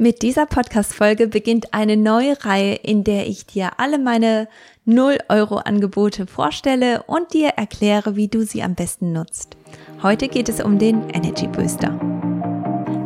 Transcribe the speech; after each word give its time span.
Mit 0.00 0.22
dieser 0.22 0.46
Podcast-Folge 0.46 1.26
beginnt 1.26 1.74
eine 1.74 1.96
neue 1.96 2.44
Reihe, 2.44 2.76
in 2.76 3.02
der 3.02 3.26
ich 3.26 3.46
dir 3.46 3.70
alle 3.78 3.98
meine 3.98 4.46
0-Euro-Angebote 4.86 6.28
vorstelle 6.28 7.02
und 7.08 7.34
dir 7.34 7.48
erkläre, 7.56 8.14
wie 8.14 8.28
du 8.28 8.42
sie 8.42 8.62
am 8.62 8.76
besten 8.76 9.12
nutzt. 9.12 9.56
Heute 10.00 10.28
geht 10.28 10.48
es 10.48 10.60
um 10.60 10.78
den 10.78 11.10
Energy 11.10 11.48
Booster. 11.48 11.98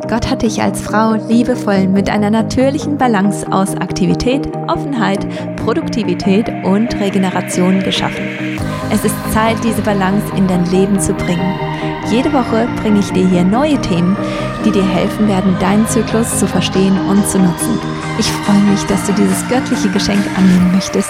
Gott 0.07 0.29
hat 0.29 0.43
dich 0.43 0.61
als 0.61 0.81
Frau 0.81 1.15
liebevoll 1.27 1.87
mit 1.87 2.11
einer 2.11 2.29
natürlichen 2.29 2.99
Balance 2.99 3.51
aus 3.51 3.75
Aktivität, 3.75 4.47
Offenheit, 4.67 5.25
Produktivität 5.55 6.47
und 6.63 6.93
Regeneration 6.99 7.81
geschaffen. 7.81 8.59
Es 8.91 9.03
ist 9.03 9.15
Zeit, 9.33 9.57
diese 9.63 9.81
Balance 9.81 10.31
in 10.37 10.47
dein 10.47 10.69
Leben 10.69 10.99
zu 10.99 11.15
bringen. 11.15 11.72
Jede 12.13 12.31
Woche 12.31 12.67
bringe 12.79 12.99
ich 12.99 13.11
dir 13.11 13.27
hier 13.27 13.43
neue 13.43 13.81
Themen, 13.81 14.15
die 14.63 14.69
dir 14.69 14.85
helfen 14.85 15.27
werden, 15.27 15.57
deinen 15.59 15.87
Zyklus 15.87 16.37
zu 16.37 16.47
verstehen 16.47 16.95
und 17.09 17.27
zu 17.27 17.39
nutzen. 17.39 17.79
Ich 18.19 18.27
freue 18.27 18.61
mich, 18.69 18.83
dass 18.83 19.07
du 19.07 19.13
dieses 19.13 19.49
göttliche 19.49 19.89
Geschenk 19.89 20.23
annehmen 20.37 20.71
möchtest. 20.75 21.09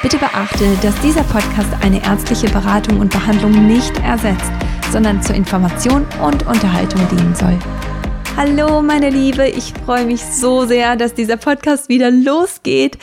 Bitte 0.00 0.16
beachte, 0.16 0.64
dass 0.80 0.94
dieser 1.00 1.24
Podcast 1.24 1.70
eine 1.82 2.00
ärztliche 2.04 2.48
Beratung 2.50 3.00
und 3.00 3.10
Behandlung 3.10 3.66
nicht 3.66 3.98
ersetzt, 4.04 4.52
sondern 4.92 5.20
zur 5.20 5.34
Information 5.34 6.06
und 6.22 6.46
Unterhaltung 6.46 7.00
dienen 7.08 7.34
soll. 7.34 7.58
Hallo 8.36 8.80
meine 8.80 9.10
Liebe, 9.10 9.48
ich 9.48 9.74
freue 9.84 10.06
mich 10.06 10.24
so 10.24 10.66
sehr, 10.66 10.94
dass 10.94 11.14
dieser 11.14 11.36
Podcast 11.36 11.88
wieder 11.88 12.12
losgeht. 12.12 12.96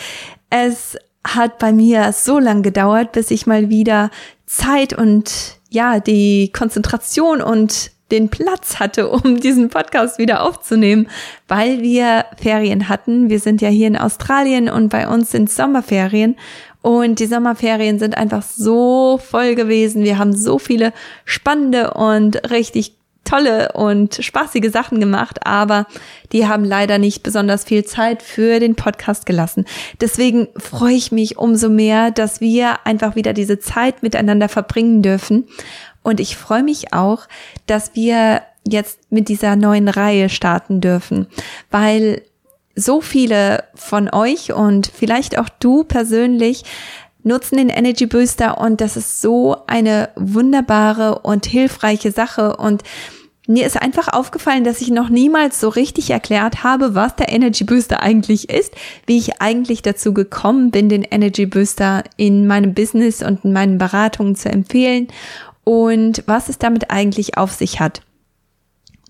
Es 0.49 0.95
hat 1.27 1.57
bei 1.59 1.73
mir 1.73 2.13
so 2.13 2.39
lange 2.39 2.61
gedauert, 2.61 3.11
bis 3.11 3.29
ich 3.29 3.45
mal 3.45 3.67
wieder 3.67 4.09
Zeit 4.45 4.93
und 4.93 5.59
ja, 5.75 5.99
die 5.99 6.51
Konzentration 6.51 7.41
und 7.41 7.91
den 8.11 8.29
Platz 8.29 8.79
hatte, 8.79 9.09
um 9.09 9.39
diesen 9.39 9.69
Podcast 9.69 10.17
wieder 10.17 10.41
aufzunehmen, 10.43 11.07
weil 11.47 11.81
wir 11.81 12.25
Ferien 12.37 12.89
hatten. 12.89 13.29
Wir 13.29 13.39
sind 13.39 13.61
ja 13.61 13.69
hier 13.69 13.87
in 13.87 13.97
Australien 13.97 14.69
und 14.69 14.89
bei 14.89 15.07
uns 15.07 15.29
sind 15.31 15.51
Sommerferien 15.51 16.35
und 16.81 17.19
die 17.19 17.25
Sommerferien 17.25 17.99
sind 17.99 18.15
einfach 18.15 18.43
so 18.43 19.19
voll 19.23 19.55
gewesen. 19.55 20.03
Wir 20.03 20.17
haben 20.17 20.35
so 20.35 20.59
viele 20.59 20.93
spannende 21.25 21.93
und 21.95 22.49
richtig 22.51 22.95
tolle 23.25 23.73
und 23.73 24.15
spaßige 24.21 24.71
Sachen 24.71 24.99
gemacht, 24.99 25.45
aber 25.45 25.87
die 26.31 26.47
haben 26.47 26.63
leider 26.63 26.97
nicht 26.97 27.23
besonders 27.23 27.65
viel 27.65 27.83
Zeit 27.83 28.23
für 28.23 28.59
den 28.59 28.75
Podcast 28.75 29.25
gelassen. 29.25 29.65
Deswegen 29.99 30.47
freue 30.57 30.95
ich 30.95 31.11
mich 31.11 31.37
umso 31.37 31.69
mehr, 31.69 32.11
dass 32.11 32.39
wir 32.39 32.85
einfach 32.85 33.15
wieder 33.15 33.33
diese 33.33 33.59
Zeit 33.59 34.03
miteinander 34.03 34.47
verbringen 34.47 35.01
dürfen. 35.01 35.47
Und 36.03 36.19
ich 36.19 36.37
freue 36.37 36.63
mich 36.63 36.93
auch, 36.93 37.27
dass 37.65 37.95
wir 37.95 38.43
jetzt 38.67 39.11
mit 39.11 39.27
dieser 39.27 39.55
neuen 39.55 39.87
Reihe 39.87 40.29
starten 40.29 40.81
dürfen, 40.81 41.27
weil 41.71 42.21
so 42.75 43.01
viele 43.01 43.63
von 43.73 44.09
euch 44.13 44.51
und 44.53 44.91
vielleicht 44.93 45.37
auch 45.37 45.49
du 45.59 45.83
persönlich 45.83 46.63
nutzen 47.25 47.57
den 47.57 47.69
Energy 47.69 48.05
Booster 48.05 48.59
und 48.59 48.79
das 48.79 48.95
ist 48.95 49.21
so 49.21 49.57
eine 49.67 50.09
wunderbare 50.15 51.19
und 51.19 51.45
hilfreiche 51.45 52.11
Sache 52.11 52.55
und 52.55 52.83
mir 53.47 53.67
ist 53.67 53.79
einfach 53.79 54.07
aufgefallen, 54.11 54.63
dass 54.63 54.81
ich 54.81 54.89
noch 54.89 55.09
niemals 55.09 55.59
so 55.59 55.69
richtig 55.69 56.09
erklärt 56.09 56.63
habe, 56.63 56.95
was 56.95 57.15
der 57.15 57.31
Energy 57.31 57.63
Booster 57.63 58.01
eigentlich 58.01 58.49
ist, 58.49 58.73
wie 59.05 59.17
ich 59.17 59.39
eigentlich 59.41 59.81
dazu 59.81 60.13
gekommen 60.13 60.71
bin, 60.71 60.89
den 60.89 61.03
Energy 61.03 61.45
Booster 61.45 62.03
in 62.17 62.47
meinem 62.47 62.73
Business 62.73 63.21
und 63.21 63.45
in 63.45 63.53
meinen 63.53 63.77
Beratungen 63.77 64.35
zu 64.35 64.49
empfehlen 64.49 65.07
und 65.63 66.23
was 66.25 66.49
es 66.49 66.57
damit 66.57 66.89
eigentlich 66.89 67.37
auf 67.37 67.51
sich 67.51 67.79
hat. 67.79 68.01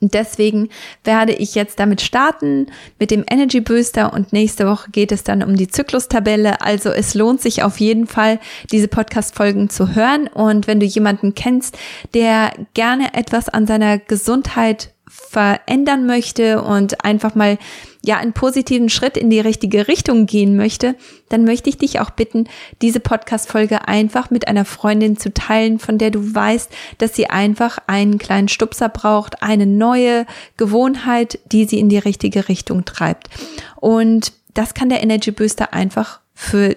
Und 0.02 0.14
deswegen 0.14 0.70
werde 1.04 1.34
ich 1.34 1.56
jetzt 1.56 1.80
damit 1.80 2.02
starten 2.02 2.68
mit 3.00 3.12
dem 3.12 3.24
Energy 3.30 3.62
Booster 3.62 4.14
und 4.14 4.34
nächste 4.34 4.68
Woche 4.68 4.92
geht 4.92 5.12
es 5.12 5.24
dann 5.24 5.42
um 5.42 5.56
die 5.56 5.68
Zyklustabelle. 5.68 6.62
Also 6.62 6.90
es 6.90 7.14
lohnt 7.14 7.42
sich 7.42 7.64
auf 7.64 7.80
jeden 7.80 8.06
Fall, 8.08 8.40
diese 8.72 8.88
Podcast-Folgen 8.88 9.70
zu 9.70 9.96
hören. 9.96 10.28
Und 10.28 10.68
wenn 10.68 10.80
du 10.80 10.86
jemanden 10.86 11.34
kennst, 11.34 11.78
der 12.14 12.53
gerne 12.74 13.14
etwas 13.14 13.47
an 13.50 13.68
seiner 13.68 13.97
Gesundheit 13.97 14.92
verändern 15.08 16.06
möchte 16.06 16.62
und 16.62 17.06
einfach 17.06 17.36
mal 17.36 17.58
ja 18.06 18.18
einen 18.18 18.34
positiven 18.34 18.90
Schritt 18.90 19.18
in 19.18 19.30
die 19.30 19.40
richtige 19.40 19.88
Richtung 19.88 20.26
gehen 20.26 20.56
möchte, 20.56 20.96
dann 21.30 21.44
möchte 21.44 21.70
ich 21.70 21.78
dich 21.78 22.00
auch 22.00 22.12
bitten, 22.12 22.48
diese 22.82 23.00
Podcast-Folge 23.00 23.88
einfach 23.88 24.30
mit 24.30 24.48
einer 24.48 24.66
Freundin 24.66 25.18
zu 25.18 25.34
teilen, 25.34 25.80
von 25.80 25.98
der 25.98 26.12
du 26.12 26.36
weißt, 26.36 26.72
dass 26.98 27.16
sie 27.16 27.30
einfach 27.30 27.80
einen 27.88 28.18
kleinen 28.18 28.48
Stupser 28.48 28.90
braucht, 28.90 29.42
eine 29.42 29.66
neue 29.66 30.26
Gewohnheit, 30.58 31.40
die 31.52 31.66
sie 31.66 31.80
in 31.80 31.90
die 31.90 31.98
richtige 31.98 32.48
Richtung 32.48 32.86
treibt. 32.86 33.30
Und 33.76 34.34
das 34.54 34.74
kann 34.74 34.90
der 34.90 35.04
Energy 35.04 35.32
Booster 35.32 35.74
einfach 35.74 36.20
für 36.34 36.76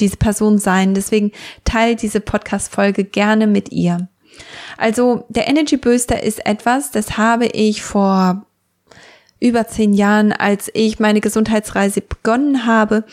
diese 0.00 0.16
Person 0.16 0.58
sein. 0.58 0.94
Deswegen 0.94 1.32
teile 1.64 1.96
diese 1.96 2.20
Podcast-Folge 2.20 3.04
gerne 3.04 3.46
mit 3.46 3.72
ihr. 3.72 4.08
Also 4.76 5.24
der 5.28 5.48
Energy 5.48 5.76
Booster 5.76 6.22
ist 6.22 6.44
etwas, 6.44 6.90
das 6.90 7.16
habe 7.16 7.46
ich 7.46 7.82
vor 7.82 8.46
über 9.40 9.66
zehn 9.66 9.92
Jahren, 9.92 10.32
als 10.32 10.70
ich 10.74 10.98
meine 10.98 11.20
Gesundheitsreise 11.20 12.00
begonnen 12.00 12.66
habe, 12.66 13.04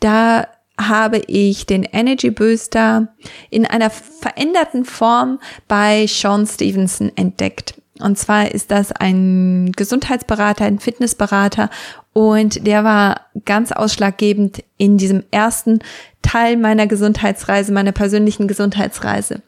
da 0.00 0.46
habe 0.78 1.18
ich 1.26 1.66
den 1.66 1.84
Energy 1.84 2.30
Booster 2.30 3.08
in 3.50 3.66
einer 3.66 3.90
veränderten 3.90 4.84
Form 4.84 5.38
bei 5.68 6.06
Sean 6.06 6.46
Stevenson 6.46 7.12
entdeckt. 7.16 7.74
Und 8.00 8.18
zwar 8.18 8.50
ist 8.50 8.70
das 8.70 8.90
ein 8.90 9.70
Gesundheitsberater, 9.76 10.64
ein 10.64 10.78
Fitnessberater 10.78 11.70
und 12.12 12.66
der 12.66 12.84
war 12.84 13.26
ganz 13.44 13.70
ausschlaggebend 13.70 14.64
in 14.76 14.98
diesem 14.98 15.24
ersten 15.30 15.80
Teil 16.20 16.56
meiner 16.56 16.86
Gesundheitsreise, 16.86 17.72
meiner 17.72 17.92
persönlichen 17.92 18.48
Gesundheitsreise. 18.48 19.42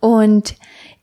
Und 0.00 0.56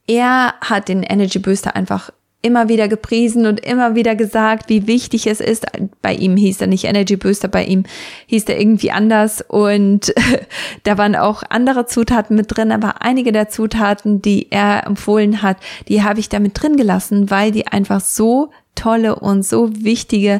er 0.08 0.56
hat 0.62 0.90
den 0.90 1.04
Energy 1.04 1.40
Booster 1.40 1.76
einfach 1.76 2.12
immer 2.42 2.70
wieder 2.70 2.88
gepriesen 2.88 3.46
und 3.46 3.60
immer 3.60 3.96
wieder 3.96 4.16
gesagt, 4.16 4.70
wie 4.70 4.88
wichtig 4.88 5.28
es 5.28 5.42
ist. 5.42 5.66
Bei 6.02 6.14
ihm 6.14 6.38
hieß 6.38 6.62
er 6.62 6.68
nicht 6.68 6.86
Energy 6.86 7.18
Booster, 7.18 7.50
bei 7.50 7.66
ihm 7.66 7.84
hieß 8.28 8.46
er 8.46 8.60
irgendwie 8.60 8.92
anders 8.92 9.44
und 9.46 10.14
da 10.84 10.98
waren 10.98 11.16
auch 11.16 11.44
andere 11.50 11.86
Zutaten 11.86 12.36
mit 12.36 12.56
drin, 12.56 12.72
aber 12.72 13.02
einige 13.02 13.34
der 13.34 13.50
Zutaten, 13.50 14.22
die 14.22 14.52
er 14.52 14.86
empfohlen 14.86 15.42
hat, 15.42 15.58
die 15.90 16.02
habe 16.04 16.22
ich 16.22 16.30
damit 16.30 16.62
drin 16.62 16.78
gelassen, 16.78 17.30
weil 17.30 17.52
die 17.52 17.68
einfach 17.68 18.00
so 18.00 18.52
tolle 18.74 19.16
und 19.16 19.46
so 19.46 19.70
wichtige 19.84 20.40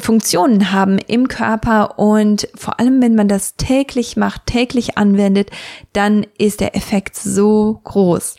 Funktionen 0.00 0.72
haben 0.72 0.98
im 0.98 1.28
Körper 1.28 1.98
und 1.98 2.48
vor 2.54 2.80
allem, 2.80 3.00
wenn 3.02 3.14
man 3.14 3.28
das 3.28 3.54
täglich 3.56 4.16
macht, 4.16 4.46
täglich 4.46 4.98
anwendet, 4.98 5.50
dann 5.92 6.26
ist 6.38 6.60
der 6.60 6.74
Effekt 6.74 7.16
so 7.16 7.80
groß. 7.84 8.36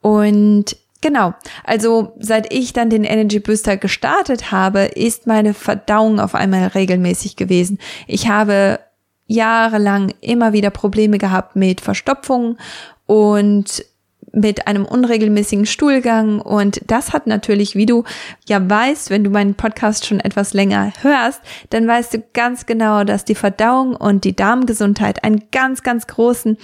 Und 0.00 0.76
Genau. 1.06 1.34
Also 1.62 2.14
seit 2.18 2.52
ich 2.52 2.72
dann 2.72 2.90
den 2.90 3.04
Energy 3.04 3.38
Booster 3.38 3.76
gestartet 3.76 4.50
habe, 4.50 4.86
ist 4.86 5.28
meine 5.28 5.54
Verdauung 5.54 6.18
auf 6.18 6.34
einmal 6.34 6.66
regelmäßig 6.66 7.36
gewesen. 7.36 7.78
Ich 8.08 8.28
habe 8.28 8.80
jahrelang 9.28 10.12
immer 10.20 10.52
wieder 10.52 10.70
Probleme 10.70 11.18
gehabt 11.18 11.54
mit 11.54 11.80
Verstopfung 11.80 12.58
und 13.06 13.84
mit 14.32 14.66
einem 14.66 14.84
unregelmäßigen 14.84 15.66
Stuhlgang 15.66 16.40
und 16.40 16.80
das 16.88 17.12
hat 17.12 17.28
natürlich, 17.28 17.76
wie 17.76 17.86
du 17.86 18.02
ja 18.48 18.68
weißt, 18.68 19.08
wenn 19.10 19.22
du 19.22 19.30
meinen 19.30 19.54
Podcast 19.54 20.06
schon 20.06 20.18
etwas 20.18 20.54
länger 20.54 20.92
hörst, 21.02 21.40
dann 21.70 21.86
weißt 21.86 22.14
du 22.14 22.24
ganz 22.34 22.66
genau, 22.66 23.04
dass 23.04 23.24
die 23.24 23.36
Verdauung 23.36 23.94
und 23.94 24.24
die 24.24 24.34
Darmgesundheit 24.34 25.22
einen 25.22 25.44
ganz, 25.52 25.84
ganz 25.84 26.08
großen 26.08 26.58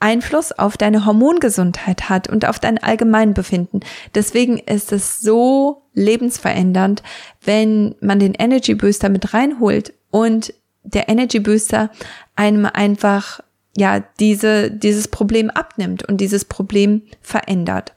Einfluss 0.00 0.50
auf 0.52 0.76
deine 0.76 1.04
Hormongesundheit 1.04 2.08
hat 2.08 2.28
und 2.28 2.46
auf 2.46 2.58
dein 2.58 2.78
Allgemeinbefinden. 2.78 3.80
Deswegen 4.14 4.58
ist 4.58 4.92
es 4.92 5.20
so 5.20 5.82
lebensverändernd, 5.94 7.02
wenn 7.44 7.94
man 8.00 8.18
den 8.18 8.34
Energy 8.34 8.74
Booster 8.74 9.10
mit 9.10 9.34
reinholt 9.34 9.92
und 10.10 10.54
der 10.82 11.08
Energy 11.08 11.38
Booster 11.38 11.90
einem 12.34 12.66
einfach 12.66 13.40
ja, 13.76 14.00
diese, 14.18 14.70
dieses 14.70 15.08
Problem 15.08 15.50
abnimmt 15.50 16.08
und 16.08 16.16
dieses 16.20 16.44
Problem 16.44 17.02
verändert. 17.20 17.94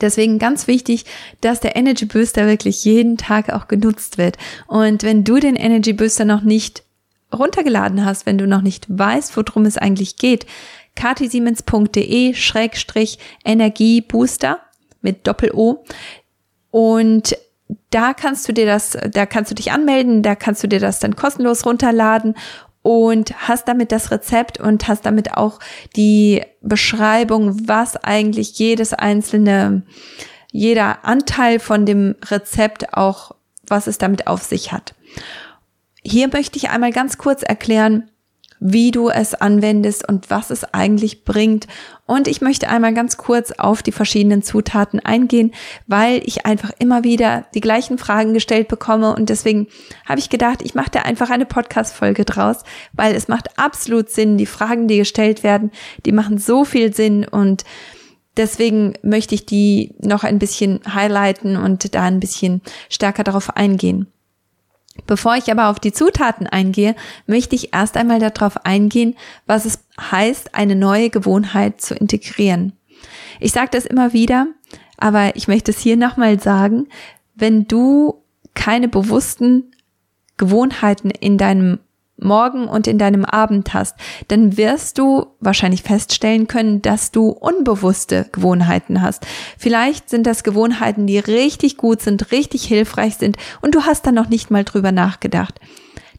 Deswegen 0.00 0.38
ganz 0.38 0.66
wichtig, 0.66 1.04
dass 1.40 1.60
der 1.60 1.76
Energy 1.76 2.06
Booster 2.06 2.46
wirklich 2.46 2.84
jeden 2.84 3.16
Tag 3.18 3.52
auch 3.52 3.68
genutzt 3.68 4.18
wird. 4.18 4.38
Und 4.66 5.02
wenn 5.02 5.24
du 5.24 5.40
den 5.40 5.56
Energy 5.56 5.92
Booster 5.92 6.24
noch 6.24 6.42
nicht 6.42 6.84
runtergeladen 7.36 8.04
hast, 8.04 8.26
wenn 8.26 8.38
du 8.38 8.46
noch 8.46 8.62
nicht 8.62 8.86
weißt, 8.88 9.36
worum 9.36 9.64
es 9.64 9.78
eigentlich 9.78 10.16
geht, 10.16 10.46
katisiemens.de 10.96 12.34
Schrägstrich 12.34 13.18
Energiebooster 13.44 14.60
mit 15.00 15.26
Doppel-O. 15.26 15.84
Und 16.70 17.36
da 17.90 18.14
kannst 18.14 18.48
du 18.48 18.52
dir 18.52 18.66
das, 18.66 18.96
da 19.12 19.26
kannst 19.26 19.50
du 19.50 19.54
dich 19.54 19.72
anmelden, 19.72 20.22
da 20.22 20.34
kannst 20.34 20.62
du 20.62 20.68
dir 20.68 20.80
das 20.80 20.98
dann 20.98 21.16
kostenlos 21.16 21.64
runterladen 21.64 22.34
und 22.82 23.48
hast 23.48 23.68
damit 23.68 23.92
das 23.92 24.10
Rezept 24.10 24.58
und 24.58 24.88
hast 24.88 25.06
damit 25.06 25.36
auch 25.36 25.60
die 25.96 26.42
Beschreibung, 26.62 27.68
was 27.68 27.96
eigentlich 27.96 28.58
jedes 28.58 28.92
einzelne 28.92 29.82
jeder 30.52 31.04
Anteil 31.04 31.60
von 31.60 31.86
dem 31.86 32.16
Rezept 32.28 32.94
auch, 32.94 33.32
was 33.66 33.86
es 33.86 33.98
damit 33.98 34.26
auf 34.26 34.42
sich 34.42 34.72
hat. 34.72 34.94
Hier 36.02 36.28
möchte 36.32 36.56
ich 36.56 36.70
einmal 36.70 36.92
ganz 36.92 37.18
kurz 37.18 37.42
erklären, 37.42 38.10
wie 38.60 38.90
du 38.90 39.08
es 39.08 39.34
anwendest 39.34 40.06
und 40.06 40.28
was 40.28 40.50
es 40.50 40.64
eigentlich 40.74 41.24
bringt. 41.24 41.66
Und 42.04 42.28
ich 42.28 42.42
möchte 42.42 42.68
einmal 42.68 42.92
ganz 42.92 43.16
kurz 43.16 43.52
auf 43.52 43.82
die 43.82 43.90
verschiedenen 43.90 44.42
Zutaten 44.42 45.00
eingehen, 45.00 45.52
weil 45.86 46.20
ich 46.26 46.44
einfach 46.44 46.70
immer 46.78 47.02
wieder 47.02 47.46
die 47.54 47.62
gleichen 47.62 47.96
Fragen 47.96 48.34
gestellt 48.34 48.68
bekomme 48.68 49.14
und 49.14 49.30
deswegen 49.30 49.66
habe 50.06 50.20
ich 50.20 50.28
gedacht, 50.28 50.60
ich 50.62 50.74
mache 50.74 50.90
da 50.90 51.00
einfach 51.00 51.30
eine 51.30 51.46
Podcast-Folge 51.46 52.26
draus, 52.26 52.58
weil 52.92 53.14
es 53.14 53.28
macht 53.28 53.58
absolut 53.58 54.10
Sinn. 54.10 54.36
Die 54.36 54.46
Fragen, 54.46 54.88
die 54.88 54.98
gestellt 54.98 55.42
werden, 55.42 55.70
die 56.04 56.12
machen 56.12 56.38
so 56.38 56.64
viel 56.64 56.94
Sinn 56.94 57.26
und 57.26 57.64
Deswegen 58.36 58.94
möchte 59.02 59.34
ich 59.34 59.44
die 59.44 59.96
noch 59.98 60.22
ein 60.22 60.38
bisschen 60.38 60.80
highlighten 60.94 61.56
und 61.56 61.94
da 61.94 62.04
ein 62.04 62.20
bisschen 62.20 62.62
stärker 62.88 63.24
darauf 63.24 63.56
eingehen. 63.56 64.06
Bevor 65.06 65.36
ich 65.36 65.50
aber 65.50 65.68
auf 65.68 65.78
die 65.80 65.92
Zutaten 65.92 66.46
eingehe, 66.46 66.94
möchte 67.26 67.54
ich 67.56 67.74
erst 67.74 67.96
einmal 67.96 68.18
darauf 68.18 68.64
eingehen, 68.64 69.16
was 69.46 69.64
es 69.64 69.80
heißt, 70.00 70.54
eine 70.54 70.76
neue 70.76 71.10
Gewohnheit 71.10 71.80
zu 71.80 71.94
integrieren. 71.94 72.72
Ich 73.38 73.52
sage 73.52 73.70
das 73.72 73.86
immer 73.86 74.12
wieder, 74.12 74.46
aber 74.96 75.36
ich 75.36 75.48
möchte 75.48 75.70
es 75.70 75.78
hier 75.78 75.96
nochmal 75.96 76.40
sagen, 76.40 76.88
wenn 77.34 77.66
du 77.66 78.22
keine 78.54 78.88
bewussten 78.88 79.72
Gewohnheiten 80.36 81.10
in 81.10 81.38
deinem 81.38 81.78
Morgen 82.20 82.68
und 82.68 82.86
in 82.86 82.98
deinem 82.98 83.24
Abend 83.24 83.74
hast, 83.74 83.96
dann 84.28 84.56
wirst 84.56 84.98
du 84.98 85.26
wahrscheinlich 85.40 85.82
feststellen 85.82 86.46
können, 86.46 86.82
dass 86.82 87.10
du 87.10 87.28
unbewusste 87.28 88.28
Gewohnheiten 88.32 89.02
hast. 89.02 89.26
Vielleicht 89.58 90.10
sind 90.10 90.26
das 90.26 90.44
Gewohnheiten, 90.44 91.06
die 91.06 91.18
richtig 91.18 91.76
gut 91.76 92.00
sind, 92.00 92.32
richtig 92.32 92.64
hilfreich 92.64 93.16
sind 93.16 93.36
und 93.60 93.74
du 93.74 93.82
hast 93.82 94.06
da 94.06 94.12
noch 94.12 94.28
nicht 94.28 94.50
mal 94.50 94.64
drüber 94.64 94.92
nachgedacht. 94.92 95.60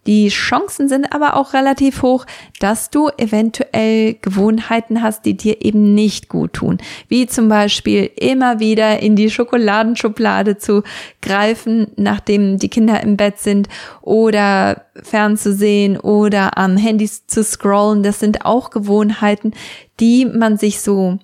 Die 0.07 0.29
Chancen 0.29 0.89
sind 0.89 1.13
aber 1.13 1.35
auch 1.35 1.53
relativ 1.53 2.01
hoch, 2.01 2.25
dass 2.59 2.89
du 2.89 3.09
eventuell 3.17 4.15
Gewohnheiten 4.15 5.03
hast, 5.03 5.25
die 5.25 5.37
dir 5.37 5.63
eben 5.63 5.93
nicht 5.93 6.27
gut 6.27 6.53
tun. 6.53 6.79
Wie 7.07 7.27
zum 7.27 7.49
Beispiel 7.49 8.09
immer 8.15 8.59
wieder 8.59 8.99
in 8.99 9.15
die 9.15 9.29
Schokoladenschublade 9.29 10.57
zu 10.57 10.83
greifen, 11.21 11.87
nachdem 11.97 12.57
die 12.57 12.69
Kinder 12.69 13.01
im 13.01 13.15
Bett 13.15 13.37
sind 13.37 13.69
oder 14.01 14.85
fernzusehen 15.03 15.99
oder 15.99 16.57
am 16.57 16.77
Handy 16.77 17.07
zu 17.07 17.43
scrollen. 17.43 18.01
Das 18.01 18.19
sind 18.19 18.43
auch 18.45 18.71
Gewohnheiten, 18.71 19.53
die 19.99 20.25
man 20.25 20.57
sich 20.57 20.81
so 20.81 21.19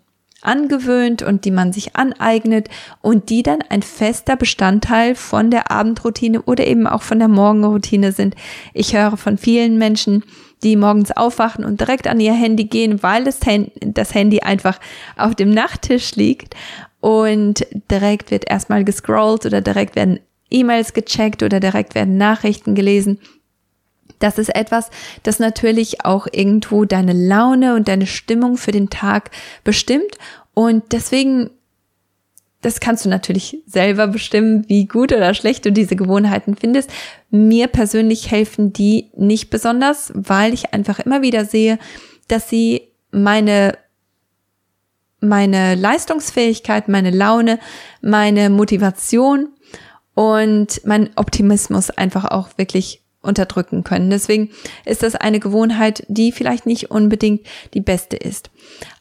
angewöhnt 0.47 1.21
und 1.21 1.45
die 1.45 1.51
man 1.51 1.73
sich 1.73 1.95
aneignet 1.95 2.69
und 3.01 3.29
die 3.29 3.44
dann 3.44 3.59
ein 3.69 3.81
fester 3.81 4.35
Bestandteil 4.35 5.15
von 5.15 5.51
der 5.51 5.69
Abendroutine 5.71 6.41
oder 6.44 6.65
eben 6.65 6.88
auch 6.88 7.01
von 7.01 7.19
der 7.19 7.27
Morgenroutine 7.27 8.11
sind. 8.11 8.35
Ich 8.73 8.95
höre 8.95 9.17
von 9.17 9.38
vielen 9.38 9.77
Menschen, 9.77 10.23
die 10.63 10.75
morgens 10.75 11.11
aufwachen 11.11 11.63
und 11.63 11.79
direkt 11.81 12.07
an 12.07 12.19
ihr 12.19 12.33
Handy 12.33 12.63
gehen, 12.63 13.03
weil 13.03 13.23
das, 13.25 13.39
Handy 13.45 14.39
einfach 14.39 14.79
auf 15.17 15.35
dem 15.35 15.51
Nachttisch 15.51 16.15
liegt 16.15 16.55
und 17.00 17.65
direkt 17.91 18.31
wird 18.31 18.50
erstmal 18.50 18.83
gescrollt 18.83 19.45
oder 19.45 19.61
direkt 19.61 19.95
werden 19.95 20.19
E-Mails 20.50 20.93
gecheckt 20.93 21.43
oder 21.43 21.59
direkt 21.59 21.93
werden 21.93 22.17
Nachrichten 22.17 22.73
gelesen. 22.73 23.19
Das 24.19 24.37
ist 24.37 24.53
etwas, 24.55 24.89
das 25.23 25.39
natürlich 25.39 26.05
auch 26.05 26.27
irgendwo 26.31 26.85
deine 26.85 27.13
Laune 27.13 27.75
und 27.75 27.87
deine 27.87 28.07
Stimmung 28.07 28.57
für 28.57 28.71
den 28.71 28.89
Tag 28.89 29.31
bestimmt. 29.63 30.17
Und 30.53 30.91
deswegen, 30.91 31.51
das 32.61 32.79
kannst 32.79 33.05
du 33.05 33.09
natürlich 33.09 33.61
selber 33.67 34.07
bestimmen, 34.07 34.67
wie 34.67 34.85
gut 34.85 35.11
oder 35.13 35.33
schlecht 35.33 35.65
du 35.65 35.71
diese 35.71 35.95
Gewohnheiten 35.95 36.55
findest. 36.55 36.89
Mir 37.29 37.67
persönlich 37.67 38.31
helfen 38.31 38.73
die 38.73 39.11
nicht 39.15 39.49
besonders, 39.49 40.11
weil 40.15 40.53
ich 40.53 40.73
einfach 40.73 40.99
immer 40.99 41.21
wieder 41.21 41.45
sehe, 41.45 41.77
dass 42.27 42.49
sie 42.49 42.89
meine 43.11 43.77
meine 45.19 45.75
Leistungsfähigkeit, 45.75 46.87
meine 46.87 47.09
Laune, 47.09 47.59
meine 48.01 48.51
Motivation 48.51 49.49
und 50.13 50.81
mein 50.85 51.09
Optimismus 51.15 51.89
einfach 51.89 52.25
auch 52.25 52.49
wirklich 52.57 53.01
unterdrücken 53.27 53.83
können. 53.83 54.09
Deswegen 54.09 54.50
ist 54.85 55.03
das 55.03 55.15
eine 55.15 55.39
Gewohnheit, 55.39 56.03
die 56.07 56.31
vielleicht 56.31 56.65
nicht 56.65 56.91
unbedingt 56.91 57.41
die 57.74 57.81
beste 57.81 58.18
ist. 58.18 58.50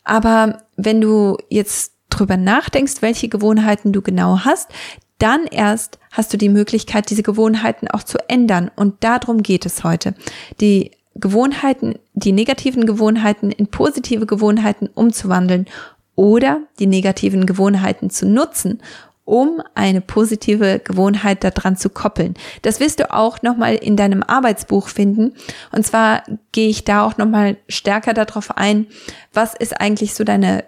Aber 0.04 0.62
wenn 0.76 1.00
du 1.00 1.38
jetzt 1.48 1.92
drüber 2.10 2.36
nachdenkst, 2.36 3.00
welche 3.00 3.28
Gewohnheiten 3.28 3.92
du 3.92 4.02
genau 4.02 4.40
hast, 4.44 4.70
dann 5.18 5.46
erst 5.46 5.98
hast 6.10 6.32
du 6.32 6.36
die 6.36 6.48
Möglichkeit, 6.48 7.10
diese 7.10 7.22
Gewohnheiten 7.22 7.88
auch 7.88 8.02
zu 8.02 8.18
ändern. 8.28 8.70
Und 8.76 9.02
darum 9.02 9.42
geht 9.42 9.64
es 9.64 9.82
heute. 9.82 10.14
Die 10.60 10.90
Gewohnheiten, 11.14 11.98
die 12.12 12.32
negativen 12.32 12.84
Gewohnheiten 12.86 13.50
in 13.50 13.68
positive 13.68 14.26
Gewohnheiten 14.26 14.88
umzuwandeln 14.94 15.66
oder 16.14 16.60
die 16.78 16.86
negativen 16.86 17.46
Gewohnheiten 17.46 18.10
zu 18.10 18.26
nutzen, 18.26 18.82
um 19.26 19.60
eine 19.74 20.00
positive 20.00 20.78
Gewohnheit 20.78 21.44
daran 21.44 21.76
zu 21.76 21.90
koppeln. 21.90 22.34
Das 22.62 22.80
wirst 22.80 23.00
du 23.00 23.12
auch 23.12 23.42
nochmal 23.42 23.74
in 23.74 23.96
deinem 23.96 24.22
Arbeitsbuch 24.22 24.88
finden. 24.88 25.34
Und 25.72 25.84
zwar 25.84 26.22
gehe 26.52 26.68
ich 26.68 26.84
da 26.84 27.04
auch 27.04 27.18
nochmal 27.18 27.58
stärker 27.68 28.14
darauf 28.14 28.56
ein, 28.56 28.86
was 29.34 29.54
ist 29.54 29.78
eigentlich 29.80 30.14
so 30.14 30.24
deine 30.24 30.64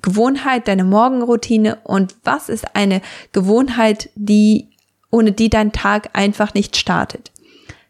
Gewohnheit, 0.00 0.68
deine 0.68 0.84
Morgenroutine 0.84 1.78
und 1.84 2.16
was 2.24 2.48
ist 2.48 2.74
eine 2.74 3.02
Gewohnheit, 3.32 4.08
die, 4.14 4.70
ohne 5.10 5.32
die 5.32 5.50
dein 5.50 5.72
Tag 5.72 6.10
einfach 6.14 6.54
nicht 6.54 6.76
startet. 6.76 7.30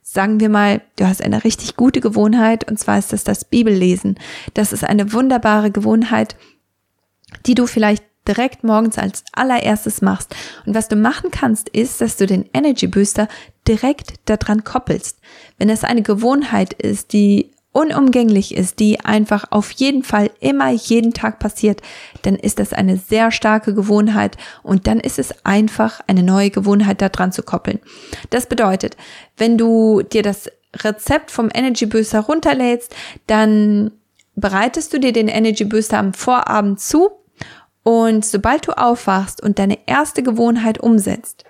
Sagen 0.02 0.40
wir 0.40 0.48
mal, 0.48 0.80
du 0.96 1.06
hast 1.06 1.22
eine 1.22 1.44
richtig 1.44 1.76
gute 1.76 2.00
Gewohnheit 2.00 2.68
und 2.68 2.78
zwar 2.78 2.98
ist 2.98 3.12
das 3.12 3.22
das 3.22 3.44
Bibellesen. 3.44 4.18
Das 4.54 4.72
ist 4.72 4.82
eine 4.82 5.12
wunderbare 5.12 5.70
Gewohnheit, 5.70 6.34
die 7.46 7.54
du 7.54 7.66
vielleicht 7.66 8.02
direkt 8.28 8.62
morgens 8.62 8.98
als 8.98 9.24
allererstes 9.32 10.02
machst. 10.02 10.34
Und 10.66 10.74
was 10.74 10.88
du 10.88 10.96
machen 10.96 11.30
kannst, 11.30 11.68
ist, 11.70 12.00
dass 12.00 12.16
du 12.16 12.26
den 12.26 12.48
Energy 12.52 12.86
Booster 12.86 13.28
direkt 13.66 14.14
daran 14.26 14.64
koppelst. 14.64 15.18
Wenn 15.58 15.70
es 15.70 15.84
eine 15.84 16.02
Gewohnheit 16.02 16.74
ist, 16.74 17.12
die 17.12 17.50
unumgänglich 17.72 18.56
ist, 18.56 18.80
die 18.80 19.00
einfach 19.00 19.44
auf 19.50 19.70
jeden 19.72 20.02
Fall 20.02 20.30
immer 20.40 20.70
jeden 20.70 21.12
Tag 21.12 21.38
passiert, 21.38 21.80
dann 22.22 22.34
ist 22.34 22.58
das 22.58 22.72
eine 22.72 22.96
sehr 22.96 23.30
starke 23.30 23.74
Gewohnheit 23.74 24.36
und 24.62 24.86
dann 24.86 24.98
ist 24.98 25.18
es 25.18 25.44
einfach 25.44 26.00
eine 26.06 26.22
neue 26.22 26.50
Gewohnheit 26.50 27.00
daran 27.02 27.30
zu 27.30 27.42
koppeln. 27.42 27.78
Das 28.30 28.46
bedeutet, 28.46 28.96
wenn 29.36 29.58
du 29.58 30.02
dir 30.02 30.22
das 30.22 30.50
Rezept 30.74 31.30
vom 31.30 31.50
Energy 31.52 31.86
Booster 31.86 32.20
runterlädst, 32.20 32.94
dann 33.26 33.92
bereitest 34.34 34.92
du 34.92 34.98
dir 34.98 35.12
den 35.12 35.28
Energy 35.28 35.64
Booster 35.64 35.98
am 35.98 36.14
Vorabend 36.14 36.80
zu 36.80 37.10
und 37.82 38.24
sobald 38.24 38.66
du 38.66 38.72
aufwachst 38.72 39.42
und 39.42 39.58
deine 39.58 39.78
erste 39.86 40.22
Gewohnheit 40.22 40.78
umsetzt, 40.78 41.44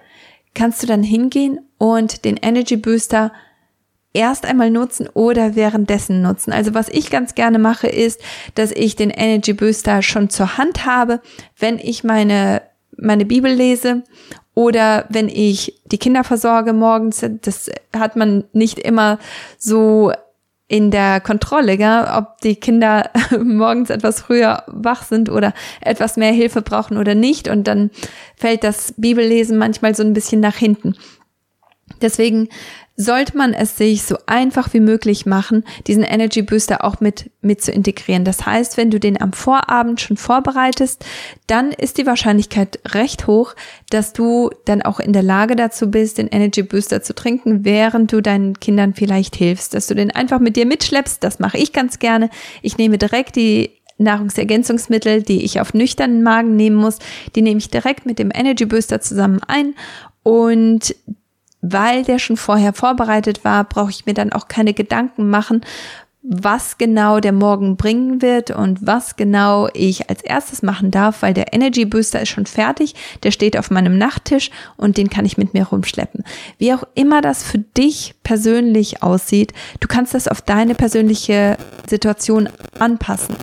kannst 0.54 0.82
du 0.82 0.86
dann 0.86 1.02
hingehen 1.02 1.60
und 1.78 2.24
den 2.24 2.36
Energy 2.36 2.76
Booster 2.76 3.32
erst 4.12 4.46
einmal 4.46 4.70
nutzen 4.70 5.08
oder 5.14 5.54
währenddessen 5.54 6.22
nutzen. 6.22 6.52
Also 6.52 6.74
was 6.74 6.88
ich 6.88 7.10
ganz 7.10 7.34
gerne 7.34 7.58
mache, 7.58 7.86
ist, 7.86 8.20
dass 8.54 8.72
ich 8.72 8.96
den 8.96 9.10
Energy 9.10 9.52
Booster 9.52 10.02
schon 10.02 10.30
zur 10.30 10.58
Hand 10.58 10.86
habe, 10.86 11.20
wenn 11.58 11.78
ich 11.78 12.04
meine, 12.04 12.62
meine 12.96 13.24
Bibel 13.24 13.52
lese 13.52 14.02
oder 14.54 15.06
wenn 15.08 15.28
ich 15.28 15.80
die 15.84 15.98
Kinder 15.98 16.24
versorge 16.24 16.72
morgens. 16.72 17.24
Das 17.42 17.70
hat 17.96 18.16
man 18.16 18.44
nicht 18.52 18.78
immer 18.78 19.18
so 19.58 20.12
in 20.68 20.90
der 20.90 21.20
Kontrolle, 21.20 21.78
gell? 21.78 22.06
ob 22.14 22.40
die 22.42 22.56
Kinder 22.56 23.10
morgens 23.42 23.88
etwas 23.88 24.20
früher 24.20 24.62
wach 24.66 25.02
sind 25.02 25.30
oder 25.30 25.54
etwas 25.80 26.16
mehr 26.16 26.32
Hilfe 26.32 26.60
brauchen 26.60 26.98
oder 26.98 27.14
nicht. 27.14 27.48
Und 27.48 27.66
dann 27.66 27.90
fällt 28.36 28.64
das 28.64 28.92
Bibellesen 28.96 29.56
manchmal 29.56 29.94
so 29.94 30.02
ein 30.02 30.12
bisschen 30.12 30.40
nach 30.40 30.56
hinten. 30.56 30.94
Deswegen 32.02 32.48
sollte 33.00 33.36
man 33.36 33.54
es 33.54 33.78
sich 33.78 34.02
so 34.02 34.18
einfach 34.26 34.74
wie 34.74 34.80
möglich 34.80 35.24
machen, 35.24 35.64
diesen 35.86 36.02
Energy 36.02 36.42
Booster 36.42 36.84
auch 36.84 36.98
mit, 36.98 37.30
mit 37.40 37.62
zu 37.62 37.70
integrieren. 37.70 38.24
Das 38.24 38.44
heißt, 38.44 38.76
wenn 38.76 38.90
du 38.90 38.98
den 38.98 39.22
am 39.22 39.32
Vorabend 39.32 40.00
schon 40.00 40.16
vorbereitest, 40.16 41.04
dann 41.46 41.70
ist 41.70 41.98
die 41.98 42.06
Wahrscheinlichkeit 42.06 42.80
recht 42.88 43.28
hoch, 43.28 43.54
dass 43.88 44.12
du 44.12 44.50
dann 44.64 44.82
auch 44.82 44.98
in 44.98 45.12
der 45.12 45.22
Lage 45.22 45.54
dazu 45.54 45.92
bist, 45.92 46.18
den 46.18 46.26
Energy 46.26 46.64
Booster 46.64 47.00
zu 47.00 47.14
trinken, 47.14 47.64
während 47.64 48.12
du 48.12 48.20
deinen 48.20 48.58
Kindern 48.58 48.94
vielleicht 48.94 49.36
hilfst, 49.36 49.74
dass 49.74 49.86
du 49.86 49.94
den 49.94 50.10
einfach 50.10 50.40
mit 50.40 50.56
dir 50.56 50.66
mitschleppst. 50.66 51.22
Das 51.22 51.38
mache 51.38 51.56
ich 51.56 51.72
ganz 51.72 52.00
gerne. 52.00 52.30
Ich 52.62 52.78
nehme 52.78 52.98
direkt 52.98 53.36
die 53.36 53.70
Nahrungsergänzungsmittel, 53.98 55.22
die 55.22 55.44
ich 55.44 55.60
auf 55.60 55.72
nüchternen 55.72 56.24
Magen 56.24 56.56
nehmen 56.56 56.76
muss, 56.76 56.98
die 57.36 57.42
nehme 57.42 57.58
ich 57.58 57.70
direkt 57.70 58.06
mit 58.06 58.18
dem 58.18 58.32
Energy 58.34 58.66
Booster 58.66 59.00
zusammen 59.00 59.40
ein 59.46 59.74
und 60.24 60.96
weil 61.72 62.04
der 62.04 62.18
schon 62.18 62.36
vorher 62.36 62.72
vorbereitet 62.72 63.44
war, 63.44 63.64
brauche 63.64 63.90
ich 63.90 64.06
mir 64.06 64.14
dann 64.14 64.32
auch 64.32 64.48
keine 64.48 64.74
Gedanken 64.74 65.30
machen, 65.30 65.62
was 66.30 66.76
genau 66.76 67.20
der 67.20 67.32
Morgen 67.32 67.76
bringen 67.76 68.20
wird 68.20 68.50
und 68.50 68.86
was 68.86 69.16
genau 69.16 69.68
ich 69.72 70.10
als 70.10 70.22
erstes 70.22 70.62
machen 70.62 70.90
darf, 70.90 71.22
weil 71.22 71.32
der 71.32 71.54
Energy 71.54 71.86
Booster 71.86 72.20
ist 72.20 72.28
schon 72.28 72.44
fertig, 72.44 72.94
der 73.22 73.30
steht 73.30 73.56
auf 73.56 73.70
meinem 73.70 73.96
Nachttisch 73.96 74.50
und 74.76 74.98
den 74.98 75.08
kann 75.08 75.24
ich 75.24 75.38
mit 75.38 75.54
mir 75.54 75.66
rumschleppen. 75.66 76.24
Wie 76.58 76.74
auch 76.74 76.84
immer 76.94 77.22
das 77.22 77.42
für 77.42 77.58
dich 77.58 78.14
persönlich 78.24 79.02
aussieht, 79.02 79.54
du 79.80 79.88
kannst 79.88 80.12
das 80.12 80.28
auf 80.28 80.42
deine 80.42 80.74
persönliche 80.74 81.56
Situation 81.88 82.50
anpassen. 82.78 83.34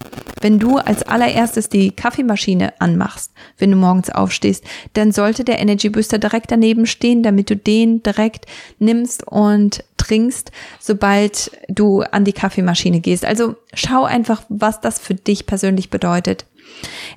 Wenn 0.42 0.60
du 0.60 0.78
als 0.78 1.02
allererstes 1.02 1.70
die 1.70 1.90
Kaffeemaschine 1.90 2.74
anmachst, 2.80 3.32
wenn 3.58 3.72
du 3.72 3.78
morgens 3.78 4.12
aufstehst, 4.12 4.64
dann 4.94 5.12
sollte 5.12 5.44
der 5.44 5.58
Energy 5.60 5.90
Booster 5.90 6.20
direkt 6.20 6.52
daneben 6.52 6.86
stehen, 6.86 7.24
damit 7.24 7.50
du 7.50 7.56
den 7.56 8.04
direkt 8.04 8.46
nimmst 8.78 9.26
und 9.26 9.84
trinkst, 9.98 10.52
sobald 10.80 11.52
du 11.68 12.02
an 12.02 12.26
die 12.26 12.34
Kaffeemaschine 12.34 12.75
gehst. 12.76 13.26
Also 13.26 13.56
schau 13.74 14.04
einfach, 14.04 14.44
was 14.50 14.82
das 14.82 15.00
für 15.00 15.16
dich 15.16 15.46
persönlich 15.46 15.90
bedeutet. 15.90 16.46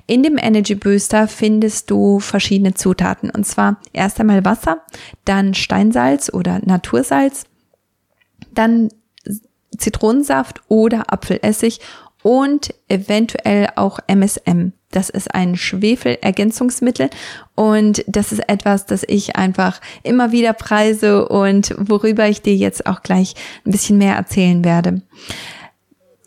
In 0.07 0.23
dem 0.23 0.37
Energy 0.37 0.75
Booster 0.75 1.27
findest 1.27 1.89
du 1.91 2.19
verschiedene 2.19 2.73
Zutaten 2.73 3.29
und 3.29 3.45
zwar 3.45 3.79
erst 3.93 4.19
einmal 4.19 4.45
Wasser, 4.45 4.83
dann 5.25 5.53
Steinsalz 5.53 6.31
oder 6.31 6.59
Natursalz, 6.63 7.45
dann 8.53 8.89
Zitronensaft 9.77 10.61
oder 10.67 11.11
Apfelessig 11.11 11.79
und 12.23 12.73
eventuell 12.87 13.69
auch 13.75 13.99
MSM. 14.07 14.73
Das 14.91 15.09
ist 15.09 15.33
ein 15.35 15.55
Schwefelergänzungsmittel 15.55 17.09
und 17.55 18.03
das 18.07 18.31
ist 18.31 18.47
etwas, 18.49 18.87
das 18.87 19.03
ich 19.07 19.35
einfach 19.35 19.81
immer 20.01 20.31
wieder 20.31 20.53
preise 20.53 21.27
und 21.27 21.75
worüber 21.77 22.27
ich 22.27 22.41
dir 22.41 22.55
jetzt 22.55 22.87
auch 22.87 23.03
gleich 23.03 23.35
ein 23.65 23.71
bisschen 23.71 23.99
mehr 23.99 24.15
erzählen 24.15 24.65
werde. 24.65 25.01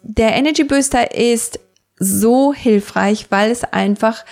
Der 0.02 0.34
Energy 0.34 0.64
Booster 0.64 1.14
ist 1.14 1.58
so 1.98 2.52
hilfreich, 2.52 3.26
weil 3.30 3.50
es 3.50 3.64
einfach 3.64 4.24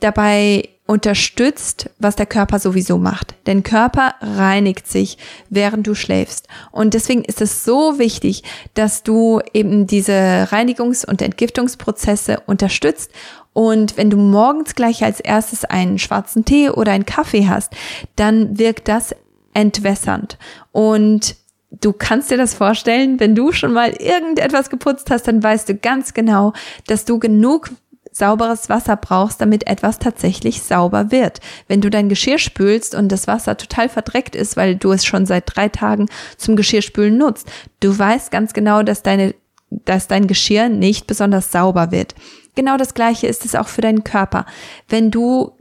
dabei 0.00 0.68
unterstützt, 0.86 1.88
was 1.98 2.16
der 2.16 2.26
Körper 2.26 2.58
sowieso 2.58 2.98
macht. 2.98 3.34
Denn 3.46 3.62
Körper 3.62 4.14
reinigt 4.20 4.86
sich, 4.86 5.16
während 5.48 5.86
du 5.86 5.94
schläfst. 5.94 6.46
Und 6.72 6.92
deswegen 6.92 7.24
ist 7.24 7.40
es 7.40 7.64
so 7.64 7.98
wichtig, 7.98 8.42
dass 8.74 9.02
du 9.02 9.40
eben 9.54 9.86
diese 9.86 10.12
Reinigungs- 10.50 11.06
und 11.06 11.22
Entgiftungsprozesse 11.22 12.42
unterstützt. 12.46 13.10
Und 13.54 13.96
wenn 13.96 14.10
du 14.10 14.18
morgens 14.18 14.74
gleich 14.74 15.02
als 15.04 15.20
erstes 15.20 15.64
einen 15.64 15.98
schwarzen 15.98 16.44
Tee 16.44 16.68
oder 16.68 16.92
einen 16.92 17.06
Kaffee 17.06 17.48
hast, 17.48 17.72
dann 18.16 18.58
wirkt 18.58 18.88
das 18.88 19.14
entwässernd. 19.54 20.38
Und 20.72 21.36
du 21.80 21.92
kannst 21.92 22.30
dir 22.30 22.36
das 22.36 22.54
vorstellen, 22.54 23.20
wenn 23.20 23.34
du 23.34 23.52
schon 23.52 23.72
mal 23.72 23.90
irgendetwas 23.90 24.70
geputzt 24.70 25.10
hast, 25.10 25.28
dann 25.28 25.42
weißt 25.42 25.68
du 25.68 25.76
ganz 25.76 26.14
genau, 26.14 26.52
dass 26.86 27.04
du 27.04 27.18
genug 27.18 27.70
sauberes 28.14 28.68
Wasser 28.68 28.96
brauchst, 28.96 29.40
damit 29.40 29.66
etwas 29.66 29.98
tatsächlich 29.98 30.62
sauber 30.62 31.10
wird. 31.10 31.40
Wenn 31.66 31.80
du 31.80 31.90
dein 31.90 32.08
Geschirr 32.08 32.38
spülst 32.38 32.94
und 32.94 33.10
das 33.10 33.26
Wasser 33.26 33.56
total 33.56 33.88
verdreckt 33.88 34.36
ist, 34.36 34.56
weil 34.56 34.76
du 34.76 34.92
es 34.92 35.04
schon 35.04 35.26
seit 35.26 35.44
drei 35.46 35.68
Tagen 35.68 36.06
zum 36.36 36.54
Geschirrspülen 36.54 37.18
nutzt, 37.18 37.50
du 37.80 37.98
weißt 37.98 38.30
ganz 38.30 38.52
genau, 38.52 38.84
dass 38.84 39.02
deine, 39.02 39.34
dass 39.70 40.06
dein 40.06 40.28
Geschirr 40.28 40.68
nicht 40.68 41.08
besonders 41.08 41.50
sauber 41.50 41.90
wird. 41.90 42.14
Genau 42.54 42.76
das 42.76 42.94
gleiche 42.94 43.26
ist 43.26 43.44
es 43.44 43.56
auch 43.56 43.66
für 43.66 43.80
deinen 43.80 44.04
Körper. 44.04 44.46
Wenn 44.88 45.10
du 45.10 45.52